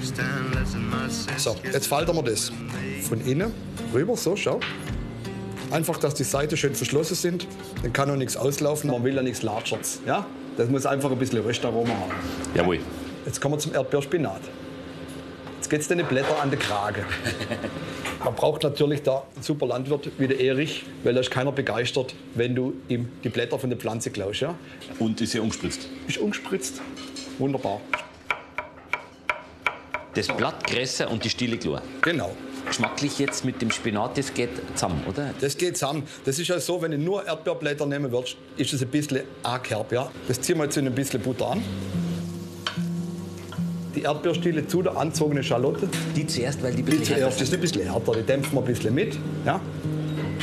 sister. 0.00 0.24
So, 1.36 1.56
jetzt 1.70 1.86
falten 1.86 2.16
wir 2.16 2.22
das 2.22 2.50
von 3.08 3.20
innen 3.20 3.52
rüber, 3.92 4.16
so, 4.16 4.34
schau. 4.34 4.60
Einfach, 5.70 5.98
dass 5.98 6.14
die 6.14 6.24
Seiten 6.24 6.56
schön 6.56 6.74
verschlossen 6.74 7.14
sind. 7.14 7.46
Dann 7.82 7.92
kann 7.92 8.10
auch 8.10 8.16
nichts 8.16 8.36
auslaufen. 8.38 8.90
Man 8.90 9.04
will 9.04 9.14
ja 9.14 9.22
nichts 9.22 9.42
Latscherts. 9.42 10.00
Ja? 10.06 10.26
Das 10.56 10.68
muss 10.70 10.86
einfach 10.86 11.10
ein 11.10 11.18
bisschen 11.18 11.40
Röstaroma 11.42 11.90
haben. 11.90 12.12
Jawohl. 12.54 12.78
Jetzt 13.26 13.40
kommen 13.40 13.54
wir 13.54 13.58
zum 13.58 13.74
Erdbeerspinat. 13.74 14.40
Jetzt 15.68 15.72
geht 15.72 15.80
es 15.82 15.88
den 15.88 16.06
Blätter 16.06 16.40
an 16.40 16.48
den 16.48 16.58
Kragen. 16.58 17.04
Man 18.24 18.34
braucht 18.34 18.62
natürlich 18.62 19.02
da 19.02 19.24
einen 19.34 19.42
super 19.42 19.66
Landwirt 19.66 20.08
wie 20.16 20.26
der 20.26 20.40
Erich, 20.40 20.86
weil 21.04 21.12
da 21.12 21.20
ist 21.20 21.30
keiner 21.30 21.52
begeistert, 21.52 22.14
wenn 22.34 22.54
du 22.54 22.72
ihm 22.88 23.10
die 23.22 23.28
Blätter 23.28 23.58
von 23.58 23.68
der 23.68 23.78
Pflanze 23.78 24.10
klaust. 24.10 24.40
Ja? 24.40 24.54
Und 24.98 25.20
ist 25.20 25.34
ja 25.34 25.42
umspritzt. 25.42 25.86
Ist 26.06 26.16
umgespritzt. 26.16 26.80
Wunderbar. 27.36 27.82
Das 30.14 30.28
Blatt 30.28 30.66
größer 30.66 31.10
und 31.10 31.22
die 31.22 31.28
Stille 31.28 31.58
klar. 31.58 31.82
Genau. 32.00 32.34
Geschmacklich 32.66 33.18
jetzt 33.18 33.44
mit 33.44 33.60
dem 33.60 33.70
Spinat, 33.70 34.16
das 34.16 34.32
geht 34.32 34.48
zusammen, 34.74 35.02
oder? 35.06 35.34
Das 35.38 35.58
geht 35.58 35.76
zusammen. 35.76 36.04
Das 36.24 36.38
ist 36.38 36.48
ja 36.48 36.58
so, 36.60 36.80
wenn 36.80 36.92
du 36.92 36.98
nur 36.98 37.26
Erdbeerblätter 37.26 37.84
nehmen 37.84 38.10
würdest, 38.10 38.38
ist 38.56 38.72
das 38.72 38.80
ein 38.80 38.88
bisschen 38.88 39.20
arg 39.42 39.68
herb. 39.68 39.92
Ja? 39.92 40.10
Das 40.28 40.40
ziehen 40.40 40.56
wir 40.56 40.64
jetzt 40.64 40.78
in 40.78 40.86
ein 40.86 40.94
bisschen 40.94 41.20
Butter 41.20 41.50
an. 41.50 41.62
Die 43.98 44.04
Erdbeerstiele 44.04 44.64
zu 44.64 44.80
der 44.80 44.96
anzogenen 44.96 45.42
Schalotte. 45.42 45.88
Die 46.14 46.24
zuerst, 46.24 46.62
weil 46.62 46.72
die 46.72 46.82
ein 46.82 46.86
Die 46.86 46.92
bisschen 46.92 47.16
härter 47.16 47.30
zuerst, 47.30 47.42
ist 47.42 47.54
ein 47.54 47.60
bisschen 47.60 47.82
härter, 47.82 48.12
die 48.12 48.22
dämpfen 48.22 48.52
wir 48.52 48.60
ein 48.60 48.64
bisschen 48.64 48.94
mit. 48.94 49.18
Ja? 49.44 49.60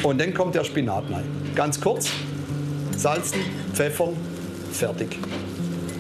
Und 0.04 0.20
dann 0.20 0.34
kommt 0.34 0.56
der 0.56 0.66
Spinat 0.66 1.06
rein. 1.10 1.24
Ganz 1.56 1.80
kurz, 1.80 2.10
salzen, 2.98 3.40
pfeffern, 3.74 4.10
fertig. 4.74 5.18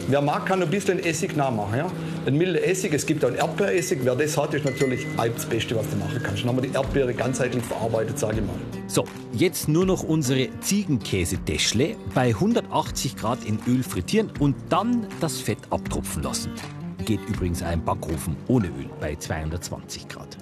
Wer 0.09 0.21
mag, 0.21 0.45
kann 0.45 0.61
ein 0.61 0.69
bisschen 0.69 0.99
Essig 0.99 1.37
nachmachen. 1.37 1.77
Ja? 1.77 1.91
Ein 2.25 2.37
milder 2.37 2.61
Essig, 2.67 2.93
es 2.93 3.05
gibt 3.05 3.23
auch 3.23 3.29
einen 3.29 3.37
Erdbeeressig. 3.37 3.99
Wer 4.03 4.15
das 4.15 4.37
hat, 4.37 4.53
ist 4.53 4.65
natürlich 4.65 5.07
das 5.15 5.45
Beste, 5.45 5.77
was 5.77 5.89
du 5.89 5.95
machen 5.95 6.19
kannst. 6.21 6.41
Dann 6.41 6.49
haben 6.49 6.61
wir 6.61 6.69
die 6.69 6.75
Erdbeere 6.75 7.13
ganzheitlich 7.13 7.63
verarbeitet, 7.63 8.19
sage 8.19 8.41
ich 8.41 8.45
mal. 8.45 8.55
So, 8.87 9.05
jetzt 9.31 9.69
nur 9.69 9.85
noch 9.85 10.03
unsere 10.03 10.49
Ziegenkäse-Deschle 10.59 11.95
bei 12.13 12.27
180 12.27 13.15
Grad 13.15 13.45
in 13.45 13.59
Öl 13.65 13.81
frittieren 13.81 14.29
und 14.39 14.57
dann 14.67 15.07
das 15.21 15.39
Fett 15.39 15.59
abtropfen 15.69 16.21
lassen. 16.21 16.51
Geht 17.05 17.19
übrigens 17.29 17.61
im 17.61 17.83
Backofen 17.85 18.35
ohne 18.47 18.67
Öl 18.67 18.89
bei 18.99 19.15
220 19.15 20.07
Grad. 20.07 20.37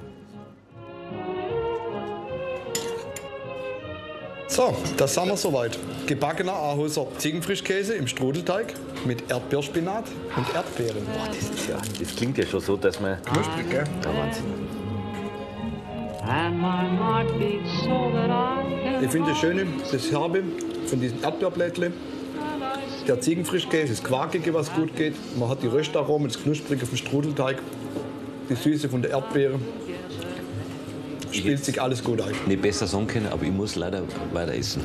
So, 4.48 4.74
das 4.96 5.14
sind 5.14 5.28
wir 5.28 5.36
soweit. 5.36 5.78
Gebackener 6.08 6.54
Ahuser 6.54 7.08
Ziegenfrischkäse 7.18 7.96
im 7.96 8.08
Strudelteig 8.08 8.76
mit 9.04 9.30
Erdbeerspinat 9.30 10.06
und 10.38 10.56
Erdbeeren. 10.56 11.06
Das, 11.28 11.50
ist 11.50 11.68
ja, 11.68 11.78
das 12.00 12.16
klingt 12.16 12.38
ja 12.38 12.46
schon 12.46 12.62
so, 12.62 12.78
dass 12.78 13.00
man. 13.00 13.22
Knusprig, 13.24 13.70
gell? 13.70 13.84
Ja, 14.04 14.18
Wahnsinn. 14.18 14.46
Ich 19.02 19.12
finde 19.12 19.30
das 19.32 19.38
Schöne, 19.40 19.66
das 19.92 20.12
Herbe 20.12 20.44
von 20.86 21.02
diesen 21.02 21.22
Erdbeerblättle. 21.22 21.92
Der 23.08 23.20
Ziegenfrischkäse, 23.20 23.94
das 23.94 24.04
Quarkige, 24.04 24.54
was 24.54 24.72
gut 24.72 24.96
geht. 24.96 25.14
Man 25.38 25.50
hat 25.50 25.62
die 25.62 25.68
Röstaromen, 25.68 26.30
das 26.30 26.42
Knusprige 26.42 26.86
vom 26.86 26.98
Strudelteig, 26.98 27.58
die 28.50 28.56
Süße 28.56 28.88
von 28.88 29.02
der 29.02 29.12
Erdbeere. 29.12 29.60
Spielt 31.32 31.66
sich 31.66 31.82
alles 31.82 32.04
gut 32.04 32.22
ein. 32.22 32.34
Nicht 32.46 32.62
besser 32.62 32.88
sagen 32.88 33.08
können, 33.08 33.28
aber 33.28 33.44
ich 33.44 33.52
muss 33.52 33.76
leider 33.76 34.04
weiter 34.32 34.54
essen. 34.54 34.82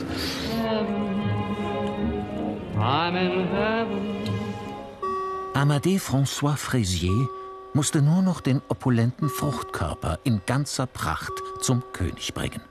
Amadé 5.55 6.01
François 6.01 6.57
Fraisier 6.57 7.29
musste 7.75 8.01
nur 8.01 8.23
noch 8.23 8.41
den 8.41 8.63
opulenten 8.69 9.29
Fruchtkörper 9.29 10.19
in 10.25 10.41
ganzer 10.47 10.87
Pracht 10.87 11.33
zum 11.61 11.83
König 11.93 12.33
bringen. 12.35 12.63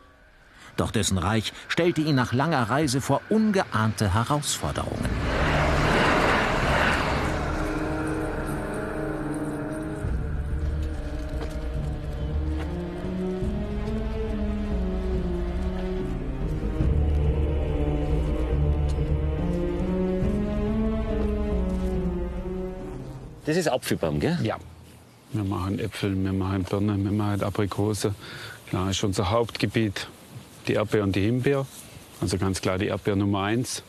Doch 0.77 0.91
dessen 0.91 1.17
Reich 1.17 1.53
stellte 1.67 2.01
ihn 2.01 2.15
nach 2.15 2.34
langer 2.34 2.69
Reise 2.69 3.01
vor 3.01 3.22
ungeahnte 3.29 4.13
Herausforderungen. 4.13 5.10
Das 23.46 23.55
ist 23.55 23.69
Apfelbaum, 23.69 24.19
gell? 24.19 24.38
Ja. 24.43 24.57
Wir 25.31 25.43
machen 25.43 25.79
Äpfel, 25.79 26.22
wir 26.22 26.34
machen 26.34 26.63
Birnen, 26.63 27.03
wir 27.03 27.12
machen 27.12 27.41
Aprikose. 27.43 28.13
Klar 28.69 28.89
ist 28.89 29.03
unser 29.03 29.31
Hauptgebiet 29.31 30.07
die 30.67 30.74
Erdbeer 30.74 31.03
und 31.03 31.15
die 31.15 31.21
Himbeer. 31.21 31.65
Also 32.21 32.38
ganz 32.38 32.62
klar 32.62 32.77
die 32.77 32.88
Erdbeer 32.88 33.15
Nummer 33.15 33.43
eins. 33.43 33.83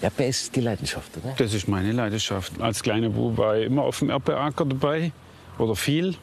Erdbeer 0.00 0.28
ist 0.28 0.54
die 0.54 0.60
Leidenschaft, 0.60 1.10
oder? 1.16 1.34
Das 1.36 1.54
ist 1.54 1.68
meine 1.68 1.92
Leidenschaft. 1.92 2.60
Als 2.60 2.82
kleiner 2.82 3.10
Bub 3.10 3.38
war 3.38 3.56
ich 3.58 3.66
immer 3.66 3.82
auf 3.82 3.98
dem 3.98 4.10
Erdbeeracker 4.10 4.64
dabei 4.64 5.12
oder 5.58 5.76
viel. 5.76 6.16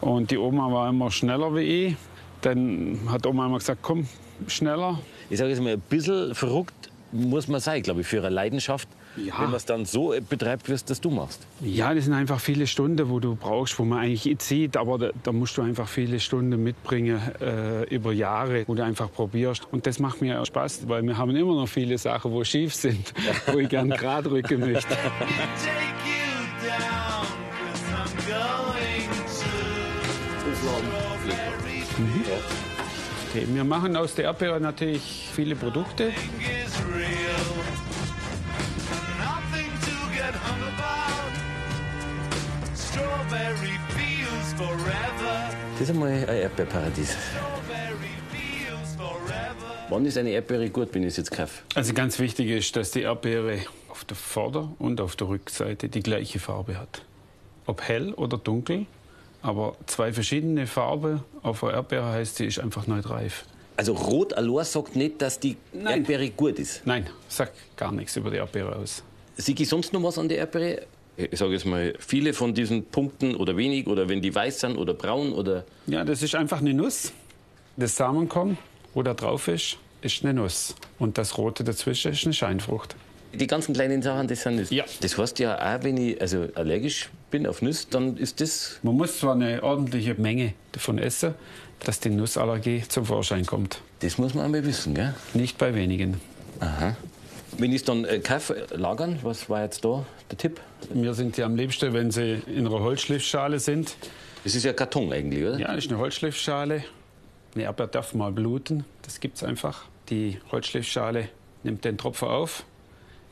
Und 0.00 0.30
die 0.30 0.38
Oma 0.38 0.72
war 0.72 0.88
immer 0.88 1.10
schneller 1.10 1.54
wie 1.54 1.86
ich. 1.86 1.96
Dann 2.40 2.98
hat 3.10 3.26
Oma 3.26 3.46
immer 3.46 3.58
gesagt, 3.58 3.80
komm, 3.82 4.08
schneller. 4.46 4.98
Ich 5.28 5.38
sage 5.38 5.50
jetzt 5.50 5.60
mal, 5.60 5.74
ein 5.74 5.80
bisschen 5.80 6.34
verrückt 6.34 6.89
muss 7.12 7.48
man 7.48 7.60
sein, 7.60 7.82
glaube 7.82 8.02
ich, 8.02 8.06
für 8.06 8.18
eine 8.18 8.28
Leidenschaft, 8.28 8.88
Ja. 9.16 9.34
wenn 9.38 9.46
man 9.46 9.54
es 9.56 9.64
dann 9.64 9.84
so 9.84 10.14
betreibt, 10.28 10.68
wie 10.68 10.72
es 10.72 10.84
das 10.84 11.00
du 11.00 11.10
machst. 11.10 11.40
Ja, 11.60 11.92
das 11.94 12.04
sind 12.04 12.14
einfach 12.14 12.38
viele 12.40 12.66
Stunden, 12.66 13.08
wo 13.10 13.18
du 13.20 13.34
brauchst, 13.36 13.78
wo 13.78 13.84
man 13.84 13.98
eigentlich 13.98 14.36
sieht, 14.42 14.76
aber 14.76 14.98
da, 14.98 15.10
da 15.22 15.32
musst 15.32 15.56
du 15.56 15.62
einfach 15.62 15.88
viele 15.88 16.20
Stunden 16.20 16.62
mitbringen 16.62 17.20
äh, 17.40 17.82
über 17.94 18.12
Jahre, 18.12 18.64
wo 18.66 18.74
du 18.74 18.84
einfach 18.84 19.10
probierst. 19.12 19.66
Und 19.72 19.86
das 19.86 19.98
macht 19.98 20.20
mir 20.20 20.44
Spaß, 20.44 20.88
weil 20.88 21.02
wir 21.02 21.16
haben 21.18 21.34
immer 21.34 21.54
noch 21.54 21.68
viele 21.68 21.98
Sachen, 21.98 22.30
wo 22.32 22.44
schief 22.44 22.74
sind, 22.74 23.12
wo 23.52 23.58
ich 23.58 23.68
gern 23.68 23.90
gerade 23.90 24.30
rücken 24.30 24.60
möchte. 24.60 24.96
Okay, 33.30 33.46
wir 33.48 33.64
machen 33.64 33.96
aus 33.96 34.14
der 34.14 34.24
Erdbeere 34.26 34.60
natürlich 34.60 35.28
viele 35.32 35.54
Produkte. 35.54 36.12
Das 45.80 45.88
ist 45.88 45.94
einmal 45.94 46.10
ein 46.10 46.28
Erdbeerparadies. 46.28 47.16
Wann 49.88 50.04
ist 50.04 50.18
eine 50.18 50.28
Erdbeere 50.28 50.68
gut, 50.68 50.90
wenn 50.92 51.04
ich 51.04 51.08
es 51.08 51.16
jetzt 51.16 51.30
kaufe? 51.30 51.62
Also 51.74 51.94
ganz 51.94 52.18
wichtig 52.18 52.50
ist, 52.50 52.76
dass 52.76 52.90
die 52.90 53.00
Erdbeere 53.00 53.60
auf 53.88 54.04
der 54.04 54.14
Vorder- 54.14 54.74
und 54.78 55.00
auf 55.00 55.16
der 55.16 55.28
Rückseite 55.28 55.88
die 55.88 56.02
gleiche 56.02 56.38
Farbe 56.38 56.76
hat. 56.76 57.00
Ob 57.64 57.80
hell 57.80 58.12
oder 58.12 58.36
dunkel, 58.36 58.84
aber 59.40 59.74
zwei 59.86 60.12
verschiedene 60.12 60.66
Farben 60.66 61.22
auf 61.42 61.64
einer 61.64 61.72
Erdbeere 61.72 62.12
heißt, 62.12 62.36
sie 62.36 62.44
ist 62.44 62.58
einfach 62.58 62.86
nicht 62.86 63.08
reif. 63.08 63.46
Also 63.78 63.94
Rot 63.94 64.34
allein 64.34 64.66
sagt 64.66 64.96
nicht, 64.96 65.22
dass 65.22 65.40
die 65.40 65.56
Nein. 65.72 66.00
Erdbeere 66.00 66.28
gut 66.28 66.58
ist. 66.58 66.82
Nein, 66.84 67.06
sagt 67.26 67.54
gar 67.78 67.90
nichts 67.90 68.14
über 68.16 68.30
die 68.30 68.36
Erdbeere 68.36 68.76
aus. 68.76 69.02
Sieh 69.38 69.54
ich 69.58 69.66
sonst 69.66 69.94
noch 69.94 70.02
was 70.02 70.18
an 70.18 70.28
der 70.28 70.36
Erdbeere? 70.36 70.82
Ich 71.30 71.38
sage 71.38 71.52
jetzt 71.52 71.66
mal, 71.66 71.94
viele 71.98 72.32
von 72.32 72.54
diesen 72.54 72.84
Punkten 72.84 73.34
oder 73.34 73.56
wenig, 73.56 73.86
oder 73.86 74.08
wenn 74.08 74.20
die 74.20 74.34
weiß 74.34 74.60
sind 74.60 74.76
oder 74.76 74.94
braun 74.94 75.32
oder... 75.32 75.64
Ja, 75.86 76.04
das 76.04 76.22
ist 76.22 76.34
einfach 76.34 76.60
eine 76.60 76.72
Nuss. 76.74 77.12
Das 77.76 77.96
Samenkorn, 77.96 78.58
wo 78.94 79.02
da 79.02 79.14
drauf 79.14 79.48
ist, 79.48 79.76
ist 80.02 80.24
eine 80.24 80.34
Nuss. 80.34 80.74
Und 80.98 81.18
das 81.18 81.36
Rote 81.36 81.64
dazwischen 81.64 82.12
ist 82.12 82.24
eine 82.24 82.34
Scheinfrucht. 82.34 82.96
Die 83.32 83.46
ganzen 83.46 83.74
kleinen 83.74 84.02
Sachen, 84.02 84.26
das 84.26 84.42
sind 84.42 84.56
Nüsse. 84.56 84.74
Ja. 84.74 84.84
Das 85.00 85.16
heißt 85.16 85.38
ja 85.38 85.56
auch, 85.56 85.84
wenn 85.84 85.96
ich 85.96 86.20
also 86.20 86.48
allergisch 86.54 87.10
bin 87.30 87.46
auf 87.46 87.62
Nüsse, 87.62 87.86
dann 87.90 88.16
ist 88.16 88.40
das... 88.40 88.80
Man 88.82 88.96
muss 88.96 89.20
zwar 89.20 89.34
eine 89.34 89.62
ordentliche 89.62 90.14
Menge 90.14 90.54
davon 90.72 90.98
essen, 90.98 91.34
dass 91.80 92.00
die 92.00 92.10
Nussallergie 92.10 92.82
zum 92.88 93.06
Vorschein 93.06 93.46
kommt. 93.46 93.80
Das 94.00 94.18
muss 94.18 94.34
man 94.34 94.46
einmal 94.46 94.64
wissen, 94.64 94.94
gell? 94.94 95.14
Nicht 95.34 95.58
bei 95.58 95.74
wenigen. 95.74 96.20
Aha. 96.60 96.96
Wenn 97.56 97.70
ich 97.70 97.78
es 97.78 97.84
dann 97.84 98.04
äh, 98.04 98.18
kaufe, 98.20 98.66
lagern, 98.74 99.18
was 99.22 99.48
war 99.48 99.62
jetzt 99.62 99.84
da 99.84 100.04
der 100.30 100.38
Tipp? 100.38 100.60
Mir 100.92 101.14
sind 101.14 101.36
die 101.36 101.42
am 101.42 101.56
liebsten, 101.56 101.92
wenn 101.92 102.10
sie 102.10 102.42
in 102.46 102.66
einer 102.66 102.80
Holzschliffschale 102.80 103.58
sind. 103.58 103.96
Das 104.44 104.54
ist 104.54 104.64
ja 104.64 104.72
Karton 104.72 105.12
eigentlich, 105.12 105.44
oder? 105.44 105.58
Ja, 105.58 105.68
das 105.74 105.84
ist 105.84 105.90
eine 105.90 106.00
Holzschliffschale. 106.00 106.84
Eine 107.54 107.64
Erdbeer 107.64 107.88
darf 107.88 108.14
mal 108.14 108.32
bluten, 108.32 108.84
das 109.02 109.20
gibt's 109.20 109.42
einfach. 109.42 109.84
Die 110.08 110.38
Holzschliffschale 110.52 111.28
nimmt 111.62 111.84
den 111.84 111.98
Tropfen 111.98 112.28
auf. 112.28 112.64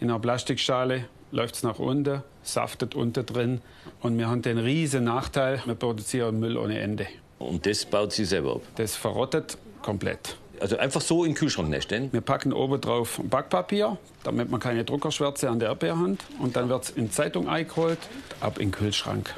In 0.01 0.11
einer 0.11 0.19
Plastikschale 0.19 1.07
läuft 1.31 1.57
es 1.57 1.63
nach 1.63 1.79
unten, 1.79 2.23
saftet 2.43 2.95
unten 2.95 3.25
drin. 3.25 3.61
Und 4.01 4.19
wir 4.19 4.29
haben 4.29 4.43
den 4.43 4.59
riesen 4.59 5.05
Nachteil, 5.05 5.63
wir 5.65 5.75
produzieren 5.75 6.39
Müll 6.41 6.57
ohne 6.57 6.79
Ende. 6.79 7.07
Und 7.39 7.67
das 7.67 7.85
baut 7.85 8.13
sie 8.13 8.25
selber 8.25 8.57
ab. 8.57 8.63
Das 8.77 8.97
verrottet 8.97 9.57
komplett. 9.83 10.37
Also 10.61 10.77
einfach 10.77 11.01
so 11.01 11.25
in 11.25 11.33
den 11.33 11.37
Kühlschrank 11.37 11.83
stellen. 11.83 12.13
Wir 12.13 12.21
packen 12.21 12.53
oben 12.53 12.81
drauf 12.81 13.21
Backpapier, 13.23 13.99
damit 14.25 14.51
man 14.51 14.61
keine 14.61 14.85
Druckerschwärze 14.85 15.49
an 15.49 15.59
der 15.59 15.71
Erdbeer 15.71 15.99
hat. 15.99 16.19
Und 16.39 16.57
dann 16.57 16.69
wird 16.69 16.85
es 16.85 16.91
in 16.91 17.11
Zeitung 17.11 17.49
eingeholt, 17.49 17.99
ab 18.41 18.59
in 18.59 18.69
den 18.69 18.73
Kühlschrank. 18.73 19.35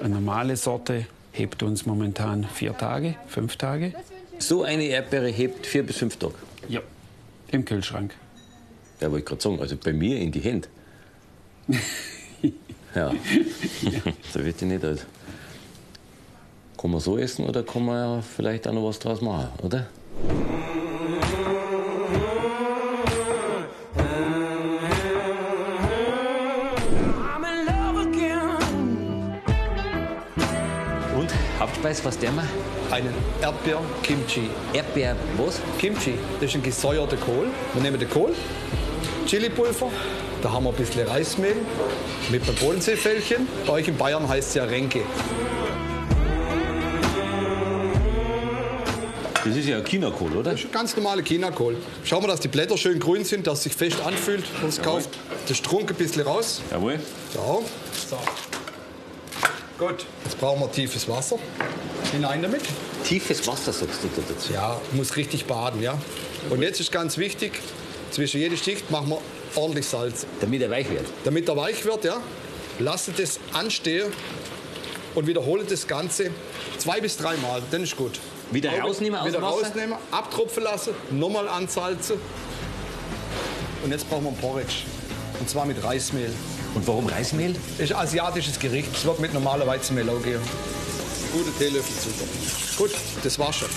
Eine 0.00 0.14
normale 0.14 0.56
Sorte 0.56 1.06
hebt 1.32 1.62
uns 1.62 1.86
momentan 1.86 2.44
vier 2.44 2.76
Tage, 2.76 3.16
fünf 3.26 3.56
Tage. 3.56 3.92
So 4.38 4.62
eine 4.62 4.84
Erdbeere 4.84 5.28
hebt 5.28 5.66
vier 5.66 5.84
bis 5.84 5.96
fünf 5.96 6.16
Tage. 6.16 6.34
Ja. 6.68 6.80
Im 7.48 7.64
Kühlschrank. 7.64 8.14
Ja, 9.00 9.10
wollte 9.10 9.20
ich 9.20 9.26
gerade 9.26 9.42
sagen, 9.42 9.60
also 9.60 9.76
bei 9.76 9.92
mir 9.92 10.18
in 10.18 10.32
die 10.32 10.40
Hände. 10.40 10.68
ja. 12.94 13.12
da 14.32 14.44
wird 14.44 14.60
die 14.60 14.64
nicht 14.64 14.84
alt. 14.84 15.06
Kann 16.76 16.90
man 16.90 17.00
so 17.00 17.16
essen 17.16 17.46
oder 17.46 17.62
kann 17.62 17.84
man 17.84 17.96
ja 17.96 18.22
vielleicht 18.22 18.68
auch 18.68 18.72
noch 18.72 18.86
was 18.86 18.98
draus 18.98 19.20
machen, 19.20 19.48
oder? 19.62 19.86
Und 31.16 31.30
Hauptspeis, 31.58 32.04
was 32.04 32.18
der 32.18 32.32
mal? 32.32 32.44
Einen 32.90 33.14
Erdbeer-Kimchi. 33.40 34.50
Erdbeer, 34.72 35.16
was? 35.36 35.60
Kimchi, 35.78 36.14
das 36.40 36.50
ist 36.50 36.56
ein 36.56 36.62
gesäuerter 36.62 37.16
Kohl. 37.16 37.48
Wir 37.72 37.82
nehmen 37.82 37.98
den 37.98 38.10
Kohl, 38.10 38.32
Chilipulver, 39.26 39.90
da 40.42 40.52
haben 40.52 40.64
wir 40.64 40.70
ein 40.70 40.76
bisschen 40.76 41.06
Reismehl 41.08 41.56
mit 42.30 42.42
einem 42.42 42.56
Bodenseefällchen. 42.56 43.48
Bei 43.66 43.72
euch 43.74 43.88
in 43.88 43.96
Bayern 43.96 44.28
heißt 44.28 44.48
es 44.50 44.54
ja 44.54 44.64
Renke. 44.64 45.00
Das 49.44 49.56
ist 49.56 49.68
ja 49.68 49.82
Chinakohl, 49.82 50.32
oder? 50.32 50.52
Das 50.52 50.64
ist 50.64 50.72
ganz 50.72 50.96
normale 50.96 51.22
Chinakohl. 51.22 51.76
Schauen 52.02 52.22
wir, 52.22 52.28
dass 52.28 52.40
die 52.40 52.48
Blätter 52.48 52.78
schön 52.78 52.98
grün 52.98 53.24
sind, 53.24 53.46
dass 53.46 53.58
es 53.58 53.64
sich 53.64 53.74
fest 53.74 53.98
anfühlt, 54.02 54.42
man 54.60 54.70
es 54.70 54.80
kauft. 54.80 55.10
Der 55.48 55.54
Strunk 55.54 55.90
ein 55.90 55.96
bisschen 55.96 56.22
raus. 56.22 56.62
Jawohl. 56.70 56.98
So. 57.34 57.62
so. 58.08 58.18
Gut, 59.78 60.06
jetzt 60.24 60.40
brauchen 60.40 60.60
wir 60.60 60.72
tiefes 60.72 61.06
Wasser. 61.08 61.38
Hinein 62.12 62.42
damit. 62.42 62.62
Tiefes 63.04 63.46
Wasser, 63.46 63.72
sagst 63.72 64.02
du 64.02 64.08
da 64.16 64.22
dazu. 64.26 64.52
Ja, 64.54 64.80
muss 64.92 65.16
richtig 65.16 65.44
baden, 65.44 65.82
ja. 65.82 65.98
Und 66.48 66.62
jetzt 66.62 66.80
ist 66.80 66.90
ganz 66.90 67.18
wichtig, 67.18 67.52
zwischen 68.12 68.40
jede 68.40 68.56
Schicht 68.56 68.90
machen 68.90 69.10
wir 69.10 69.20
ordentlich 69.56 69.86
Salz. 69.86 70.26
Damit 70.40 70.62
er 70.62 70.70
weich 70.70 70.88
wird. 70.88 71.04
Damit 71.24 71.48
er 71.48 71.56
weich 71.56 71.84
wird, 71.84 72.04
ja, 72.04 72.22
lasst 72.78 73.18
es 73.18 73.38
anstehen 73.52 74.10
und 75.14 75.26
wiederholt 75.26 75.70
das 75.70 75.86
Ganze 75.86 76.30
zwei 76.78 77.00
bis 77.00 77.18
dreimal, 77.18 77.62
dann 77.70 77.82
ist 77.82 77.96
gut. 77.96 78.18
Wieder 78.54 78.78
rausnehmen 78.80 79.18
aus 79.18 79.26
Wieder 79.26 79.38
dem 79.38 79.42
Wasser? 79.42 79.66
rausnehmen, 79.66 79.98
abtropfen 80.12 80.62
lassen, 80.62 80.94
nochmal 81.10 81.48
ansalzen. 81.48 82.16
Und 83.82 83.90
jetzt 83.90 84.08
brauchen 84.08 84.24
wir 84.24 84.30
ein 84.30 84.36
Porridge. 84.36 84.84
Und 85.40 85.50
zwar 85.50 85.66
mit 85.66 85.82
Reismehl. 85.82 86.32
Und 86.74 86.86
warum 86.86 87.06
Reismehl? 87.06 87.54
Das 87.78 87.90
ist 87.90 87.92
ein 87.96 88.02
asiatisches 88.02 88.58
Gericht. 88.58 88.88
Es 88.94 89.04
wird 89.04 89.18
mit 89.18 89.34
normaler 89.34 89.66
Weizenmehl 89.66 90.08
auch 90.08 90.22
gehen. 90.22 90.40
Gute 91.32 91.50
Teelöffel 91.58 91.94
Zucker. 91.96 92.30
Gut, 92.78 92.90
das 93.22 93.38
war's 93.38 93.56
schon. 93.56 93.68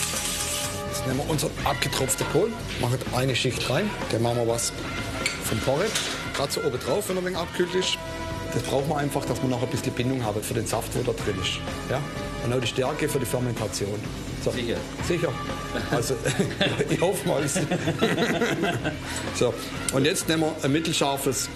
Jetzt 0.90 1.08
nehmen 1.08 1.20
wir 1.20 1.30
unseren 1.30 1.52
abgetropften 1.63 2.26
Kohl, 2.32 2.52
machen 2.80 3.00
eine 3.16 3.36
Schicht 3.36 3.68
rein. 3.70 3.90
Dann 4.12 4.22
machen 4.22 4.38
wir 4.38 4.48
was 4.48 4.72
vom 5.46 5.60
Porridge. 5.60 5.92
Gerade 6.36 6.52
so 6.52 6.62
oben 6.62 6.80
drauf, 6.80 7.10
wenn 7.10 7.18
er 7.18 7.22
ein 7.22 7.26
wenig 7.26 7.38
abkühlt 7.40 7.74
ist. 7.74 7.98
Das 8.58 8.65
braucht 8.65 8.89
man 8.89 8.98
einfach, 8.98 9.24
dass 9.24 9.39
man 9.43 9.52
noch 9.52 9.62
ein 9.62 9.70
bisschen 9.70 9.93
Bindung 9.93 10.26
hat 10.26 10.34
für 10.43 10.56
den 10.56 10.65
Saft, 10.65 10.96
der 10.96 11.04
da 11.04 11.12
drin 11.12 11.36
ist. 11.39 11.60
Ja? 11.91 12.02
Und 12.43 12.52
auch 12.52 12.60
die 12.60 12.65
Stärke 12.65 13.08
für 13.08 13.20
die 13.20 13.26
Fermentation. 13.26 14.00
So. 14.43 14.50
Sicher? 14.50 14.78
Sicher. 15.08 15.32
Also, 15.91 16.15
ich 16.89 17.00
hoffe 17.00 17.28
mal. 17.28 17.43
so. 19.36 19.54
Und 19.93 20.06
jetzt 20.06 20.28
nehmen 20.28 20.41
wir 20.41 20.56
ein 20.63 20.72
mittelscharfes 20.72 21.50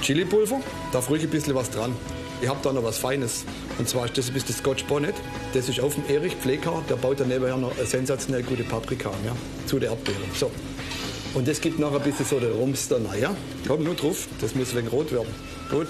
Chilipulver. 0.00 0.60
Darf 0.92 1.10
ruhig 1.10 1.24
ein 1.24 1.30
bisschen 1.30 1.56
was 1.56 1.70
dran. 1.70 1.92
Ich 2.40 2.48
habe 2.48 2.60
da 2.62 2.72
noch 2.72 2.84
was 2.84 2.98
Feines. 2.98 3.44
Und 3.78 3.88
zwar 3.88 4.04
ist 4.04 4.16
das 4.16 4.28
ein 4.28 4.34
bisschen 4.34 4.54
Scotch 4.54 4.84
Bonnet. 4.84 5.16
Das 5.54 5.68
ist 5.68 5.80
auf 5.80 5.96
dem 5.96 6.04
Erich 6.08 6.36
Pfleger. 6.36 6.84
Der 6.88 6.94
baut 6.94 7.18
dann 7.18 7.30
nebenher 7.30 7.56
noch 7.56 7.76
eine 7.76 7.84
sensationell 7.84 8.44
gute 8.44 8.62
Paprika 8.62 9.10
ja, 9.26 9.34
zu 9.66 9.80
der 9.80 9.90
Erdbeere. 9.90 10.18
So. 10.38 10.52
Und 11.34 11.48
das 11.48 11.60
gibt 11.60 11.78
noch 11.78 11.94
ein 11.94 12.02
bisschen 12.02 12.26
so 12.26 12.38
den 12.38 12.52
Rums 12.52 12.88
da 12.88 12.96
rein, 12.96 13.20
ja. 13.20 13.34
Komm, 13.66 13.84
nur 13.84 13.94
drauf. 13.94 14.28
Das 14.40 14.54
muss 14.54 14.70
ein 14.70 14.78
wenig 14.78 14.92
rot 14.92 15.12
werden. 15.12 15.28
Gut. 15.70 15.88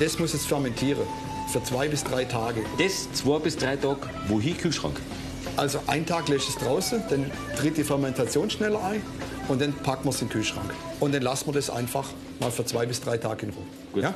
Das 0.00 0.18
muss 0.18 0.32
jetzt 0.32 0.46
fermentieren. 0.46 1.02
Für 1.52 1.62
zwei 1.62 1.88
bis 1.88 2.02
drei 2.02 2.24
Tage. 2.24 2.62
Das 2.78 3.12
zwei 3.12 3.38
bis 3.38 3.56
drei 3.56 3.76
Tage, 3.76 4.00
wohin 4.28 4.56
Kühlschrank? 4.56 5.00
Also 5.56 5.80
einen 5.86 6.06
Tag 6.06 6.28
lässt 6.28 6.48
es 6.48 6.56
draußen, 6.56 7.02
dann 7.10 7.30
tritt 7.56 7.76
die 7.76 7.84
Fermentation 7.84 8.50
schneller 8.50 8.82
ein 8.82 9.02
und 9.48 9.60
dann 9.60 9.72
packen 9.72 10.04
wir 10.04 10.10
es 10.10 10.20
in 10.20 10.28
den 10.28 10.32
Kühlschrank. 10.32 10.70
Und 11.00 11.14
dann 11.14 11.22
lassen 11.22 11.46
wir 11.46 11.52
das 11.52 11.70
einfach 11.70 12.08
mal 12.40 12.50
für 12.50 12.64
zwei 12.64 12.86
bis 12.86 13.00
drei 13.00 13.18
Tage 13.18 13.46
in 13.46 13.52
Ruhe. 13.52 13.64
Gut. 13.92 14.02
Ja? 14.02 14.14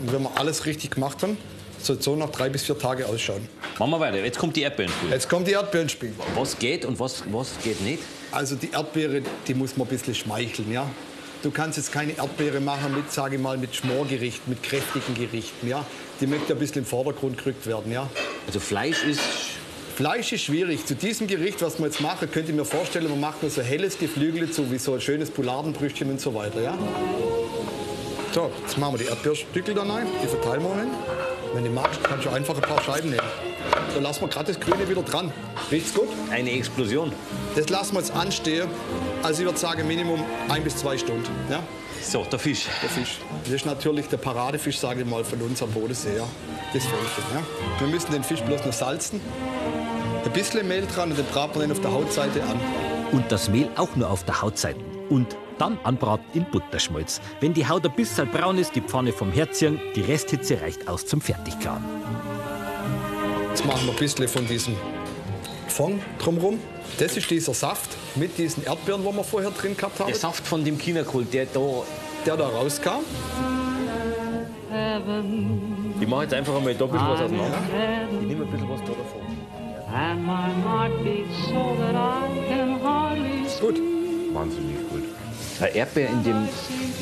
Und 0.00 0.12
wenn 0.12 0.22
wir 0.22 0.30
alles 0.36 0.66
richtig 0.66 0.90
gemacht 0.90 1.22
haben, 1.22 1.36
soll 1.84 2.00
so 2.00 2.16
nach 2.16 2.30
drei 2.30 2.48
bis 2.48 2.64
vier 2.64 2.78
Tage 2.78 3.06
ausschauen. 3.06 3.48
Machen 3.78 3.90
wir 3.90 4.00
weiter. 4.00 4.24
Jetzt 4.24 4.38
kommt 4.38 4.56
die 4.56 4.62
Erdbeerenspül. 4.62 5.10
Jetzt 5.10 5.28
kommt 5.28 5.46
die 5.46 5.52
Erdbeerenspiel. 5.52 6.12
Was 6.34 6.58
geht 6.58 6.84
und 6.84 6.98
was, 6.98 7.22
was 7.30 7.52
geht 7.62 7.80
nicht? 7.82 8.02
Also 8.32 8.56
die 8.56 8.70
Erdbeere, 8.72 9.22
die 9.46 9.54
muss 9.54 9.76
man 9.76 9.86
ein 9.86 9.90
bisschen 9.90 10.14
schmeicheln, 10.14 10.72
ja. 10.72 10.86
Du 11.42 11.50
kannst 11.50 11.76
jetzt 11.76 11.92
keine 11.92 12.16
Erdbeere 12.16 12.60
machen 12.60 12.94
mit, 12.94 13.12
sage 13.12 13.36
ich 13.36 13.40
mal, 13.40 13.58
mit 13.58 13.76
Schmorgerichten, 13.76 14.50
mit 14.50 14.62
kräftigen 14.62 15.14
Gerichten, 15.14 15.68
ja. 15.68 15.84
Die 16.20 16.26
möchte 16.26 16.54
ein 16.54 16.58
bisschen 16.58 16.78
im 16.78 16.86
Vordergrund 16.86 17.38
gerückt 17.38 17.66
werden, 17.66 17.92
ja. 17.92 18.08
Also 18.46 18.60
Fleisch 18.60 19.04
ist 19.04 19.20
Fleisch 19.94 20.32
ist 20.32 20.42
schwierig. 20.42 20.84
Zu 20.86 20.96
diesem 20.96 21.28
Gericht, 21.28 21.62
was 21.62 21.78
wir 21.78 21.86
jetzt 21.86 22.00
machen, 22.00 22.28
könnt 22.28 22.48
ihr 22.48 22.54
mir 22.54 22.64
vorstellen, 22.64 23.08
man 23.10 23.20
macht 23.20 23.42
nur 23.42 23.50
so 23.50 23.62
helles 23.62 23.96
Geflügel 23.96 24.50
zu, 24.50 24.72
wie 24.72 24.78
so 24.78 24.94
ein 24.94 25.00
schönes 25.00 25.30
Poulardenbrüstchen 25.30 26.10
und 26.10 26.20
so 26.20 26.34
weiter, 26.34 26.60
ja. 26.60 26.76
So, 28.32 28.50
jetzt 28.60 28.76
machen 28.76 28.94
wir 28.94 29.04
die 29.04 29.10
Erdbeerstückel 29.10 29.74
da 29.74 29.82
rein, 29.82 30.08
die 30.20 30.26
verteilen 30.26 30.62
wir 30.62 30.74
hin. 30.74 30.90
Wenn 31.54 31.64
du 31.64 31.70
magst, 31.70 32.02
kannst 32.02 32.26
du 32.26 32.30
einfach 32.30 32.56
ein 32.56 32.62
paar 32.62 32.82
Scheiben 32.82 33.10
nehmen. 33.10 33.22
So 33.94 34.00
lassen 34.00 34.22
wir 34.22 34.28
gerade 34.28 34.52
das 34.52 34.60
Grüne 34.60 34.88
wieder 34.88 35.02
dran. 35.02 35.32
Riecht's 35.70 35.94
gut? 35.94 36.08
eine 36.34 36.50
Explosion. 36.50 37.12
Das 37.54 37.68
lassen 37.68 37.94
wir 37.94 38.00
jetzt 38.00 38.12
anstehen. 38.12 38.68
Also 39.22 39.42
ich 39.42 39.46
würde 39.46 39.58
sagen 39.58 39.86
Minimum 39.86 40.22
ein 40.48 40.64
bis 40.64 40.76
zwei 40.76 40.98
Stunden. 40.98 41.30
Ja? 41.48 41.62
So, 42.02 42.24
der 42.24 42.40
Fisch. 42.40 42.66
Der 42.82 42.90
Fisch. 42.90 43.18
Das 43.44 43.52
ist 43.52 43.66
natürlich 43.66 44.08
der 44.08 44.16
Paradefisch, 44.16 44.78
sage 44.78 45.02
ich 45.02 45.06
mal, 45.06 45.24
von 45.24 45.40
uns 45.42 45.62
am 45.62 45.70
Bodensee. 45.70 46.16
Ja? 46.16 46.26
Das 46.72 46.82
Fähnchen. 46.82 47.24
Ja? 47.32 47.42
Wir 47.80 47.86
müssen 47.86 48.10
den 48.10 48.24
Fisch 48.24 48.40
bloß 48.40 48.64
noch 48.66 48.72
salzen. 48.72 49.20
Ein 50.24 50.32
bisschen 50.32 50.66
Mehl 50.66 50.86
dran 50.86 51.10
und 51.10 51.18
den 51.18 51.26
braten 51.26 51.54
wir 51.54 51.62
dann 51.62 51.72
auf 51.72 51.80
der 51.80 51.92
Hautseite 51.92 52.42
an. 52.42 52.60
Und 53.12 53.30
das 53.30 53.48
Mehl 53.48 53.70
auch 53.76 53.94
nur 53.94 54.10
auf 54.10 54.24
der 54.24 54.42
Hautseite. 54.42 54.80
Und 55.08 55.36
dann 55.58 55.78
anbraten 55.84 56.24
in 56.34 56.44
Butterschmalz. 56.50 57.20
Wenn 57.40 57.54
die 57.54 57.66
Haut 57.68 57.84
ein 57.84 57.92
bisschen 57.92 58.28
braun 58.28 58.58
ist, 58.58 58.74
die 58.74 58.80
Pfanne 58.80 59.12
vom 59.12 59.32
Herzchen, 59.32 59.80
die 59.94 60.00
Resthitze 60.02 60.60
reicht 60.60 60.88
aus 60.88 61.06
zum 61.06 61.20
Fertiggaren. 61.20 61.84
Jetzt 63.50 63.64
machen 63.66 63.86
wir 63.86 63.92
ein 63.92 63.98
bisschen 63.98 64.26
von 64.28 64.46
diesem 64.46 64.76
Fond 65.68 66.02
drumherum. 66.18 66.58
Das 66.98 67.16
ist 67.16 67.30
dieser 67.30 67.54
Saft 67.54 67.90
mit 68.14 68.36
diesen 68.38 68.64
Erdbeeren, 68.64 69.02
die 69.04 69.16
wir 69.16 69.24
vorher 69.24 69.50
drin 69.50 69.76
gehabt 69.76 69.98
haben, 70.00 70.06
Der 70.08 70.16
Saft 70.16 70.46
von 70.46 70.64
dem 70.64 70.78
Chinakohl, 70.78 71.24
der 71.24 71.46
da. 71.46 71.60
der 72.26 72.36
da 72.36 72.48
rauskam. 72.48 73.00
Ich 76.00 76.08
mache 76.08 76.22
jetzt 76.22 76.34
einfach 76.34 76.56
einmal 76.56 76.74
da 76.74 76.84
ein 76.84 76.90
bisschen 76.90 77.08
was 77.08 77.20
auseinander. 77.20 77.58
Ich 78.20 78.26
nehme 78.26 78.44
ein 78.44 78.50
bisschen 78.50 78.68
was 78.68 78.80
da 78.80 78.86
davon. 78.88 79.20
And 79.94 80.26
my 80.26 80.50
heart 80.64 81.04
beats 81.04 81.46
so 81.48 81.76
that 81.78 81.94
I 81.94 82.48
can 82.48 82.82
hardly 82.82 83.46
Gut. 83.60 83.80
Wahnsinnig 84.32 84.76
Der 85.60 85.74
Erdbeer 85.74 86.10
in 86.10 86.24
dem 86.24 86.48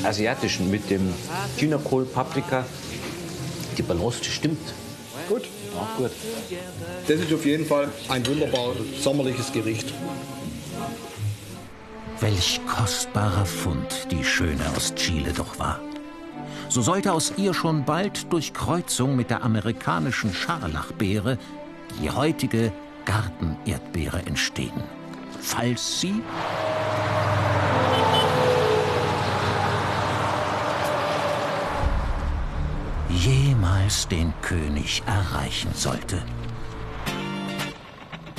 asiatischen 0.04 0.70
mit 0.70 0.90
dem 0.90 1.12
Chinakohl, 1.56 2.04
Paprika, 2.04 2.64
die 3.76 3.82
Balance 3.82 4.24
stimmt. 4.24 4.74
Gut. 5.28 5.48
Auch 5.78 5.96
gut. 5.96 6.10
Das 7.06 7.20
ist 7.20 7.32
auf 7.32 7.46
jeden 7.46 7.64
Fall 7.64 7.88
ein 8.08 8.26
wunderbar 8.26 8.74
sommerliches 9.00 9.52
Gericht. 9.52 9.92
Welch 12.20 12.60
kostbarer 12.66 13.46
Fund 13.46 14.08
die 14.10 14.22
Schöne 14.22 14.62
aus 14.76 14.94
Chile 14.94 15.32
doch 15.32 15.58
war. 15.58 15.80
So 16.68 16.82
sollte 16.82 17.12
aus 17.12 17.32
ihr 17.36 17.54
schon 17.54 17.84
bald 17.84 18.32
durch 18.32 18.52
Kreuzung 18.52 19.16
mit 19.16 19.30
der 19.30 19.42
amerikanischen 19.42 20.32
Scharlachbeere 20.32 21.38
die 22.00 22.10
heutige 22.10 22.72
Gartenerdbeere 23.04 24.22
entstehen. 24.26 24.82
Falls 25.40 26.00
sie 26.00 26.22
jemals 33.92 34.08
den 34.08 34.32
König 34.40 35.02
erreichen 35.06 35.70
sollte. 35.74 36.22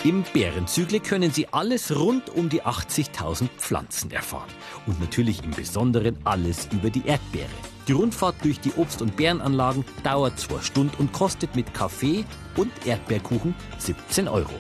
Im 0.04 0.24
Bärenzügle 0.34 1.00
können 1.00 1.32
Sie 1.32 1.48
alles 1.52 1.96
rund 1.96 2.30
um 2.30 2.50
die 2.50 2.64
80.000 2.64 3.48
Pflanzen 3.58 4.12
erfahren. 4.12 4.50
Und 4.86 5.00
natürlich 5.00 5.44
im 5.44 5.52
Besonderen 5.52 6.18
alles 6.26 6.68
über 6.72 6.90
die 6.90 7.06
Erdbeere. 7.06 7.48
Die 7.88 7.94
Rundfahrt 7.94 8.36
durch 8.44 8.60
die 8.60 8.74
Obst- 8.74 9.02
und 9.02 9.16
Bärenanlagen 9.16 9.86
dauert 10.04 10.40
zwei 10.40 10.62
Stunden 10.62 10.96
und 10.98 11.14
kostet 11.14 11.56
mit 11.56 11.74
Kaffee 11.74 12.26
und 12.58 12.72
Erdbeerkuchen 12.86 13.56
17 13.78 14.28
Euro. 14.28 14.54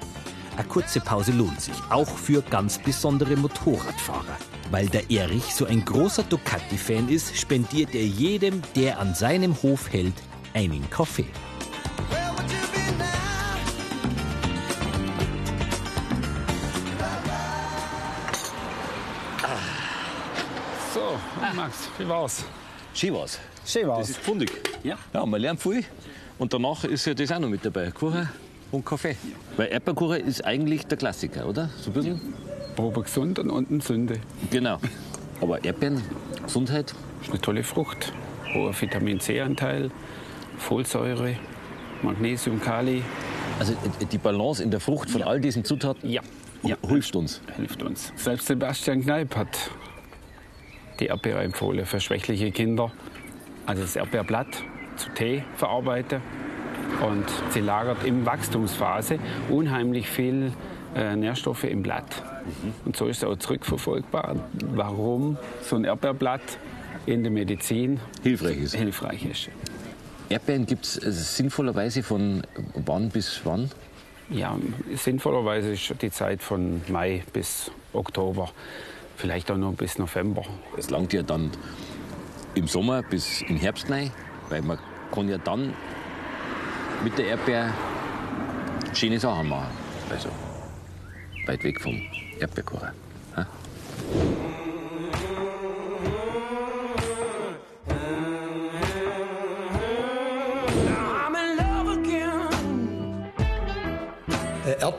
Eine 0.56 0.68
kurze 0.68 1.00
Pause 1.02 1.32
lohnt 1.32 1.60
sich, 1.60 1.76
auch 1.90 2.10
für 2.10 2.42
ganz 2.44 2.78
besondere 2.78 3.36
Motorradfahrer. 3.36 4.38
Weil 4.72 4.88
der 4.88 5.10
Erich 5.10 5.56
so 5.56 5.66
ein 5.66 5.84
großer 5.84 6.24
Ducati-Fan 6.24 7.10
ist, 7.10 7.36
spendiert 7.36 7.96
er 7.96 8.06
jedem, 8.06 8.62
der 8.76 9.00
an 9.00 9.16
seinem 9.16 9.62
Hof 9.64 9.92
hält, 9.92 10.14
einen 10.54 10.90
Kaffee. 10.90 11.26
So, 20.94 21.20
Max, 21.56 21.90
wie 21.98 22.08
war's? 22.08 22.46
Schön 22.94 23.14
war's. 23.14 23.40
Schön 23.66 23.88
Das 23.88 24.10
ist 24.10 24.20
fundig. 24.20 24.52
Ja. 24.84 24.98
Ja, 25.14 25.26
man 25.26 25.42
lernt 25.42 25.62
viel. 25.62 25.84
Und 26.38 26.54
danach 26.54 26.84
ist 26.84 27.06
ja 27.06 27.14
das 27.14 27.32
auch 27.32 27.40
noch 27.40 27.50
mit 27.50 27.66
dabei. 27.66 27.90
Kuchen 27.92 28.30
und 28.72 28.86
Kaffee. 28.86 29.16
Weil 29.58 29.72
Erdbeerkuchen 29.72 30.28
ist 30.28 30.46
eigentlich 30.46 30.86
der 30.86 30.98
Klassiker, 30.98 31.48
oder? 31.48 31.70
So 31.82 31.90
ein 31.90 31.94
bisschen? 31.94 32.22
Probe 32.76 33.02
gesund 33.04 33.40
und 33.40 33.50
unten 33.50 33.82
Sünde. 33.82 34.20
Genau. 34.52 34.80
Aber 35.42 35.64
Erdbeeren, 35.64 36.02
Gesundheit, 36.44 36.94
Ist 37.22 37.30
eine 37.30 37.42
tolle 37.42 37.64
Frucht. 37.64 38.12
Hoher 38.54 38.80
Vitamin 38.80 39.20
C-Anteil, 39.20 39.90
Folsäure, 40.58 41.36
Magnesium, 42.02 42.62
Kali. 42.62 43.04
also 43.60 43.74
die 44.12 44.18
Balance 44.18 44.62
in 44.64 44.72
der 44.72 44.80
Frucht 44.80 45.10
von 45.10 45.22
all 45.24 45.40
diesen 45.40 45.64
Zutaten 45.64 46.10
Ja. 46.10 46.22
ja. 46.64 46.76
hilft 46.88 47.16
uns. 47.16 47.42
Hilft 47.56 47.82
uns. 47.84 48.12
Selbst 48.16 48.48
Sebastian 48.48 49.02
Kneip 49.02 49.36
hat 49.36 49.72
die 51.00 51.06
Erdbeere 51.08 51.42
empfohlen 51.44 51.86
für 51.86 52.00
schwächliche 52.00 52.52
Kinder. 52.52 52.92
Also 53.66 53.82
das 53.84 53.96
Erdbeerblatt 53.96 54.48
zu 54.98 55.10
Tee 55.12 55.44
verarbeiten. 55.56 56.22
Und 57.02 57.26
sie 57.50 57.62
lagert 57.62 58.04
im 58.06 58.26
Wachstumsphase 58.26 59.18
unheimlich 59.50 60.08
viel 60.08 60.52
äh, 60.96 61.16
Nährstoffe 61.16 61.64
im 61.64 61.82
Blatt. 61.82 62.22
Und 62.86 62.96
so 62.96 63.08
ist 63.08 63.24
auch 63.26 63.38
zurückverfolgbar, 63.38 64.36
warum 64.74 65.38
so 65.64 65.76
ein 65.78 65.86
Erdbeerblatt 65.86 66.42
in 67.06 67.24
der 67.24 67.32
Medizin 67.32 68.00
Hilfreich 68.22 68.58
ist. 68.58 68.76
hilfreich 68.76 69.26
ist. 69.26 69.50
Erdbeeren 70.30 70.66
gibt 70.66 70.86
es 70.86 71.38
sinnvollerweise 71.38 72.02
von 72.02 72.44
wann 72.74 73.10
bis 73.10 73.42
wann? 73.44 73.70
Ja, 74.30 74.58
sinnvollerweise 74.96 75.74
ist 75.74 75.94
die 76.02 76.10
Zeit 76.10 76.42
von 76.42 76.82
Mai 76.88 77.24
bis 77.34 77.72
Oktober, 77.92 78.50
vielleicht 79.18 79.52
auch 79.52 79.58
noch 79.58 79.74
bis 79.74 79.98
November. 80.00 80.44
Es 80.78 80.90
langt 80.90 81.14
ja 81.14 81.24
dann 81.24 81.52
im 82.56 82.68
Sommer 82.68 83.04
bis 83.04 83.42
im 83.42 83.58
Herbst 83.58 83.90
rein, 83.90 84.12
weil 84.50 84.62
man 84.62 84.80
kann 85.12 85.28
ja 85.28 85.38
dann 85.38 85.74
mit 87.04 87.18
der 87.18 87.28
Erdbeer 87.28 87.74
schöne 88.94 89.20
Sachen 89.20 89.50
machen. 89.50 89.72
Also 90.10 90.30
weit 91.46 91.64
weg 91.64 91.82
vom 91.82 92.02
Erdbeerkuchen. 92.40 92.90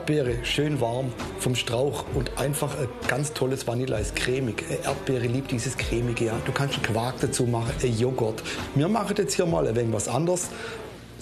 Erdbeere, 0.05 0.45
schön 0.45 0.79
warm 0.81 1.11
vom 1.39 1.55
Strauch 1.55 2.05
und 2.13 2.37
einfach 2.37 2.77
ein 2.77 2.87
ganz 3.07 3.33
tolles 3.33 3.65
Vanilleeis, 3.65 4.13
cremig. 4.13 4.63
Äh, 4.69 4.85
Erdbeere 4.85 5.25
liebt 5.25 5.49
dieses 5.49 5.75
cremige, 5.75 6.25
ja. 6.25 6.33
Du 6.45 6.51
kannst 6.51 6.75
einen 6.75 6.83
Quark 6.83 7.15
dazu 7.21 7.45
machen, 7.45 7.73
ein 7.81 7.97
Joghurt. 7.97 8.43
Wir 8.75 8.87
machen 8.87 9.15
jetzt 9.17 9.33
hier 9.33 9.47
mal 9.47 9.67
ein 9.67 9.75
wenig 9.75 9.91
was 9.95 10.07
anderes. 10.07 10.49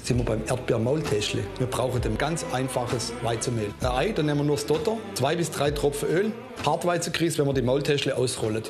Sind 0.04 0.18
wir 0.18 0.26
beim 0.26 0.42
Erdbeermaultäschle. 0.46 1.46
Wir 1.60 1.68
brauchen 1.68 2.02
ein 2.04 2.18
ganz 2.18 2.46
einfaches 2.52 3.14
Weizenmehl. 3.22 3.70
Ein 3.80 3.88
Ei, 3.88 4.12
dann 4.12 4.26
nehmen 4.26 4.42
wir 4.42 4.48
nur 4.48 4.58
das 4.58 4.66
Dotter, 4.66 4.98
zwei 5.14 5.38
bis 5.38 5.50
drei 5.50 5.72
Tropfen 5.72 6.10
Öl, 6.10 6.32
Hartweizengrieß, 6.66 7.38
wenn 7.38 7.46
wir 7.46 7.54
die 7.54 7.62
Maultäschle 7.62 8.18
ausrollen. 8.18 8.64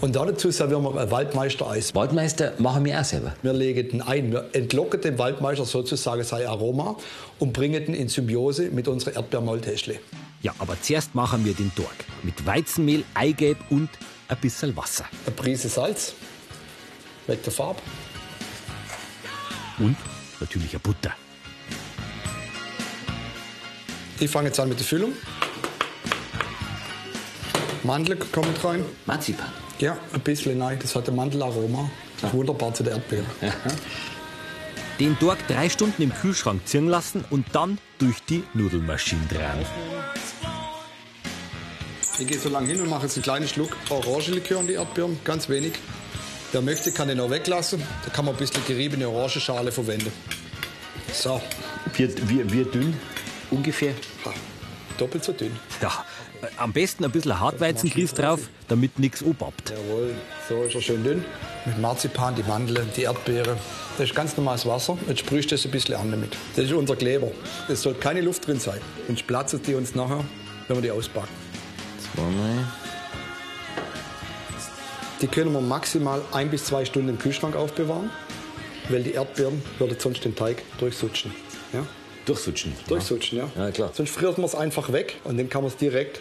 Und 0.00 0.16
dazu 0.16 0.50
servieren 0.50 0.82
wir 0.82 1.00
ein 1.00 1.10
Waldmeister-Eis. 1.10 1.94
Waldmeister 1.94 2.52
machen 2.58 2.84
wir 2.84 3.00
auch 3.00 3.04
selber. 3.04 3.34
Wir 3.42 3.52
legen 3.52 3.88
den 3.88 4.02
ein, 4.02 4.32
wir 4.32 4.50
entlocken 4.52 5.00
dem 5.00 5.18
Waldmeister 5.18 5.64
sozusagen 5.64 6.22
sein 6.24 6.46
Aroma 6.46 6.96
und 7.38 7.52
bringen 7.52 7.86
ihn 7.86 7.94
in 7.94 8.08
Symbiose 8.08 8.70
mit 8.70 8.88
unserer 8.88 9.16
Erdbeermaltäschle. 9.16 9.98
Ja, 10.42 10.54
aber 10.58 10.80
zuerst 10.80 11.14
machen 11.14 11.44
wir 11.44 11.54
den 11.54 11.72
Dork. 11.74 12.04
Mit 12.22 12.46
Weizenmehl, 12.46 13.04
Eigelb 13.14 13.58
und 13.70 13.88
ein 14.28 14.36
bisschen 14.38 14.76
Wasser. 14.76 15.04
Eine 15.24 15.34
Prise 15.34 15.68
Salz, 15.68 16.14
weg 17.26 17.42
der 17.42 17.52
Farbe. 17.52 17.80
Und 19.78 19.96
natürlich 20.40 20.70
eine 20.70 20.80
Butter. 20.80 21.12
Ich 24.18 24.30
fange 24.30 24.48
jetzt 24.48 24.58
an 24.58 24.68
mit 24.68 24.78
der 24.78 24.86
Füllung. 24.86 25.12
Mandel 27.82 28.16
kommt 28.16 28.64
rein. 28.64 28.84
Marzipan. 29.04 29.65
Ja, 29.78 29.96
ein 30.12 30.20
bisschen 30.20 30.60
rein. 30.60 30.78
Das 30.80 30.94
hat 30.94 31.08
ein 31.08 31.16
Mandelaroma. 31.16 31.90
Wunderbar 32.32 32.72
zu 32.72 32.82
der 32.82 32.94
Erdbeere. 32.94 33.24
Den 34.98 35.16
Dork 35.20 35.46
drei 35.46 35.68
Stunden 35.68 36.00
im 36.00 36.14
Kühlschrank 36.14 36.66
ziehen 36.66 36.88
lassen 36.88 37.22
und 37.28 37.46
dann 37.52 37.76
durch 37.98 38.16
die 38.28 38.42
Nudelmaschine 38.54 39.20
drehen. 39.28 39.66
Ich 42.18 42.26
gehe 42.26 42.38
so 42.38 42.48
lange 42.48 42.68
hin 42.68 42.80
und 42.80 42.88
mache 42.88 43.02
jetzt 43.02 43.16
einen 43.16 43.22
kleinen 43.24 43.46
Schluck 43.46 43.76
Orangenlikör 43.90 44.60
in 44.60 44.68
die 44.68 44.72
Erdbeeren, 44.72 45.18
ganz 45.22 45.50
wenig. 45.50 45.74
Wer 46.52 46.62
möchte, 46.62 46.90
kann 46.92 47.08
den 47.08 47.20
auch 47.20 47.28
weglassen. 47.28 47.82
Da 48.06 48.10
kann 48.10 48.24
man 48.24 48.34
ein 48.34 48.38
bisschen 48.38 48.64
geriebene 48.66 49.06
Orangenschale 49.06 49.70
verwenden. 49.70 50.10
So, 51.12 51.42
Wie, 51.94 52.08
wie, 52.28 52.50
wie 52.52 52.64
dünn 52.64 52.96
ungefähr? 53.50 53.92
ha, 54.24 54.32
doppelt 54.96 55.24
so 55.24 55.32
dünn. 55.32 55.54
Ja, 55.82 56.06
am 56.56 56.72
besten 56.72 57.04
ein 57.04 57.10
bisschen 57.10 57.38
Hartweizengrieß 57.38 58.14
drauf, 58.14 58.40
damit 58.68 58.98
nichts 58.98 59.22
obappt. 59.22 59.70
Jawohl, 59.70 60.14
so 60.48 60.62
ist 60.62 60.74
er 60.74 60.82
schön 60.82 61.04
dünn. 61.04 61.24
Mit 61.64 61.78
Marzipan, 61.78 62.34
die 62.34 62.42
Mandeln, 62.42 62.88
die 62.96 63.02
Erdbeere. 63.02 63.56
Das 63.98 64.08
ist 64.08 64.14
ganz 64.14 64.36
normales 64.36 64.66
Wasser. 64.66 64.98
Jetzt 65.08 65.20
sprühst 65.20 65.50
du 65.50 65.54
das 65.54 65.64
ein 65.64 65.70
bisschen 65.70 65.94
an 65.94 66.10
damit. 66.10 66.36
Das 66.54 66.64
ist 66.64 66.72
unser 66.72 66.96
Kleber. 66.96 67.30
Es 67.68 67.82
soll 67.82 67.94
keine 67.94 68.20
Luft 68.20 68.46
drin 68.46 68.60
sein. 68.60 68.80
Sonst 69.06 69.26
platzen 69.26 69.62
die 69.62 69.74
uns 69.74 69.94
nachher, 69.94 70.24
wenn 70.68 70.76
wir 70.76 70.82
die 70.82 70.90
auspacken. 70.90 71.34
Zweimal. 72.14 72.64
Die 75.22 75.26
können 75.26 75.52
wir 75.52 75.60
maximal 75.60 76.20
ein 76.32 76.50
bis 76.50 76.66
zwei 76.66 76.84
Stunden 76.84 77.08
im 77.08 77.18
Kühlschrank 77.18 77.56
aufbewahren, 77.56 78.10
weil 78.90 79.02
die 79.02 79.12
Erdbeeren 79.12 79.62
würden 79.78 79.96
sonst 79.98 80.24
den 80.24 80.36
Teig 80.36 80.62
durchsutschen. 80.78 81.32
Ja? 81.72 81.86
Durchsutschen. 82.26 82.72
Durchsutschen, 82.88 83.38
ja. 83.38 83.48
Ja, 83.56 83.70
klar. 83.70 83.90
Sonst 83.94 84.10
friert 84.10 84.36
man 84.36 84.46
es 84.46 84.54
einfach 84.54 84.92
weg 84.92 85.16
und 85.24 85.38
dann 85.38 85.48
kann 85.48 85.62
man 85.62 85.70
es 85.70 85.76
direkt 85.76 86.20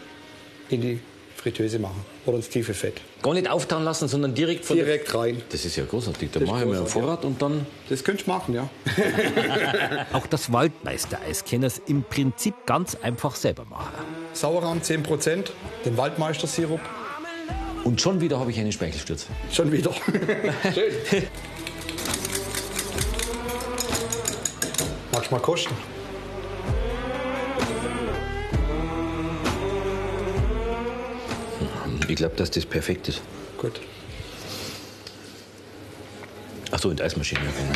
in 0.69 0.81
die 0.81 0.99
Fritteuse 1.35 1.77
machen 1.77 2.03
oder 2.25 2.37
ins 2.37 2.49
tiefe 2.49 2.73
Fett. 2.73 3.01
Gar 3.21 3.35
nicht 3.35 3.47
auftauen 3.49 3.83
lassen, 3.83 4.07
sondern 4.07 4.33
direkt 4.33 4.65
von 4.65 4.75
Direkt 4.77 5.13
rein. 5.13 5.41
Das 5.51 5.63
ist 5.63 5.75
ja 5.75 5.85
großartig. 5.85 6.31
Da 6.31 6.39
Das 6.39 6.47
ist 6.47 6.51
mache 6.51 6.63
ich 6.63 6.69
mir 6.71 6.77
einen 6.77 6.87
Vorrat 6.87 7.23
und 7.23 7.39
dann. 7.41 7.67
Das 7.87 8.03
könnt 8.03 8.21
ihr 8.21 8.27
machen, 8.33 8.55
ja. 8.55 8.67
Auch 10.13 10.25
das 10.25 10.51
Waldmeister-Eis 10.51 11.45
können 11.45 11.63
es 11.65 11.79
im 11.85 12.01
Prinzip 12.03 12.55
ganz 12.65 12.95
einfach 12.95 13.35
selber 13.35 13.65
machen. 13.65 13.93
Sauerrahm 14.33 14.79
10%, 14.79 15.45
den 15.85 15.97
Waldmeistersirup 15.97 16.79
Und 17.83 18.01
schon 18.01 18.21
wieder 18.21 18.39
habe 18.39 18.49
ich 18.49 18.59
eine 18.59 18.71
Speichelstürze. 18.71 19.27
schon 19.51 19.71
wieder. 19.71 19.91
Schön. 20.73 21.23
Magst 25.11 25.29
du 25.29 25.35
mal 25.35 25.41
kosten? 25.41 25.75
Ich 32.07 32.15
glaube, 32.15 32.35
dass 32.35 32.51
das 32.51 32.65
perfekt 32.65 33.07
ist. 33.09 33.21
Gut. 33.57 33.81
Ach 36.71 36.79
so, 36.79 36.91
in 36.91 36.97
der 36.97 37.05
Eismaschine. 37.07 37.41
ja, 37.41 37.51
genau. 37.51 37.73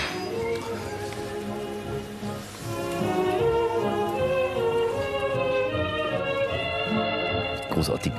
Großartig. 7.74 8.12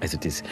Also 0.00 0.18
das 0.18 0.42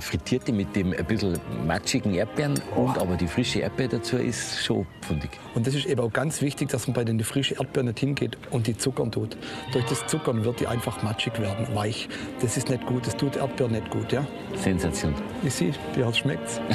Frittierte 0.00 0.52
mit 0.52 0.74
dem 0.76 0.92
ein 0.92 1.04
bisschen 1.04 1.38
matschigen 1.66 2.14
Erdbeeren 2.14 2.60
und 2.76 2.98
aber 2.98 3.16
die 3.16 3.26
frische 3.26 3.60
Erdbeere 3.60 3.98
dazu 3.98 4.16
ist 4.16 4.64
schon 4.64 4.86
fundig. 5.06 5.30
Und 5.54 5.66
das 5.66 5.74
ist 5.74 5.86
eben 5.86 6.00
auch 6.00 6.12
ganz 6.12 6.40
wichtig, 6.42 6.68
dass 6.68 6.86
man 6.86 6.94
bei 6.94 7.04
den 7.04 7.22
frischen 7.22 7.56
Erdbeeren 7.56 7.86
nicht 7.86 8.00
hingeht 8.00 8.36
und 8.50 8.66
die 8.66 8.76
zuckern 8.76 9.10
tut. 9.12 9.36
Durch 9.72 9.84
das 9.86 10.06
Zuckern 10.06 10.44
wird 10.44 10.60
die 10.60 10.66
einfach 10.66 11.02
matschig 11.02 11.38
werden, 11.40 11.66
weich. 11.74 12.08
Das 12.40 12.56
ist 12.56 12.68
nicht 12.68 12.86
gut, 12.86 13.06
das 13.06 13.16
tut 13.16 13.36
Erdbeeren 13.36 13.72
nicht 13.72 13.90
gut, 13.90 14.12
ja. 14.12 14.26
Sensation. 14.56 15.14
Ich 15.42 15.54
sehe, 15.54 15.72
wie 15.94 16.14
schmeckt's. 16.14 16.60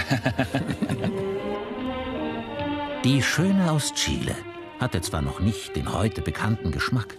Die 3.06 3.22
Schöne 3.22 3.72
aus 3.72 3.94
Chile 3.94 4.36
hatte 4.80 5.00
zwar 5.02 5.22
noch 5.22 5.40
nicht 5.40 5.76
den 5.76 5.94
heute 5.94 6.24
bekannten 6.24 6.72
Geschmack, 6.72 7.16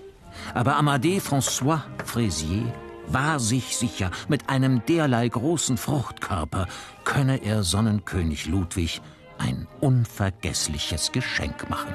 aber 0.53 0.77
Amadé 0.81 1.21
François 1.21 1.83
Fraisier 2.05 2.65
war 3.09 3.41
sich 3.41 3.77
sicher, 3.77 4.11
mit 4.29 4.49
einem 4.49 4.85
derlei 4.87 5.29
großen 5.29 5.77
Fruchtkörper 5.77 6.67
könne 7.05 7.43
er 7.45 7.63
Sonnenkönig 7.63 8.47
Ludwig 8.47 9.01
ein 9.39 9.67
unvergessliches 9.81 11.13
Geschenk 11.13 11.69
machen. 11.69 11.95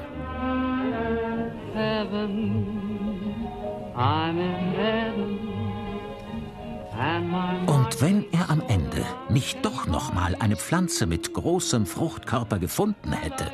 Und 7.67 8.01
wenn 8.01 8.25
er 8.31 8.49
am 8.49 8.61
Ende 8.67 9.05
nicht 9.29 9.63
doch 9.65 9.87
noch 9.87 10.13
mal 10.13 10.35
eine 10.39 10.55
Pflanze 10.55 11.07
mit 11.07 11.33
großem 11.33 11.85
Fruchtkörper 11.85 12.59
gefunden 12.59 13.13
hätte, 13.13 13.51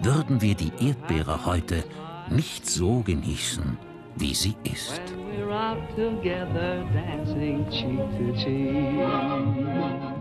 würden 0.00 0.40
wir 0.42 0.54
die 0.54 0.72
Erdbeere 0.80 1.44
heute 1.46 1.84
nicht 2.30 2.68
so 2.68 3.00
genießen, 3.00 3.78
wie 4.16 4.34
sie 4.34 4.56
ist. 4.64 5.00
Out 5.58 5.96
together 5.96 6.88
dancing 6.94 7.64
cheek 7.72 7.98
to 8.16 8.32
cheek. 8.44 10.17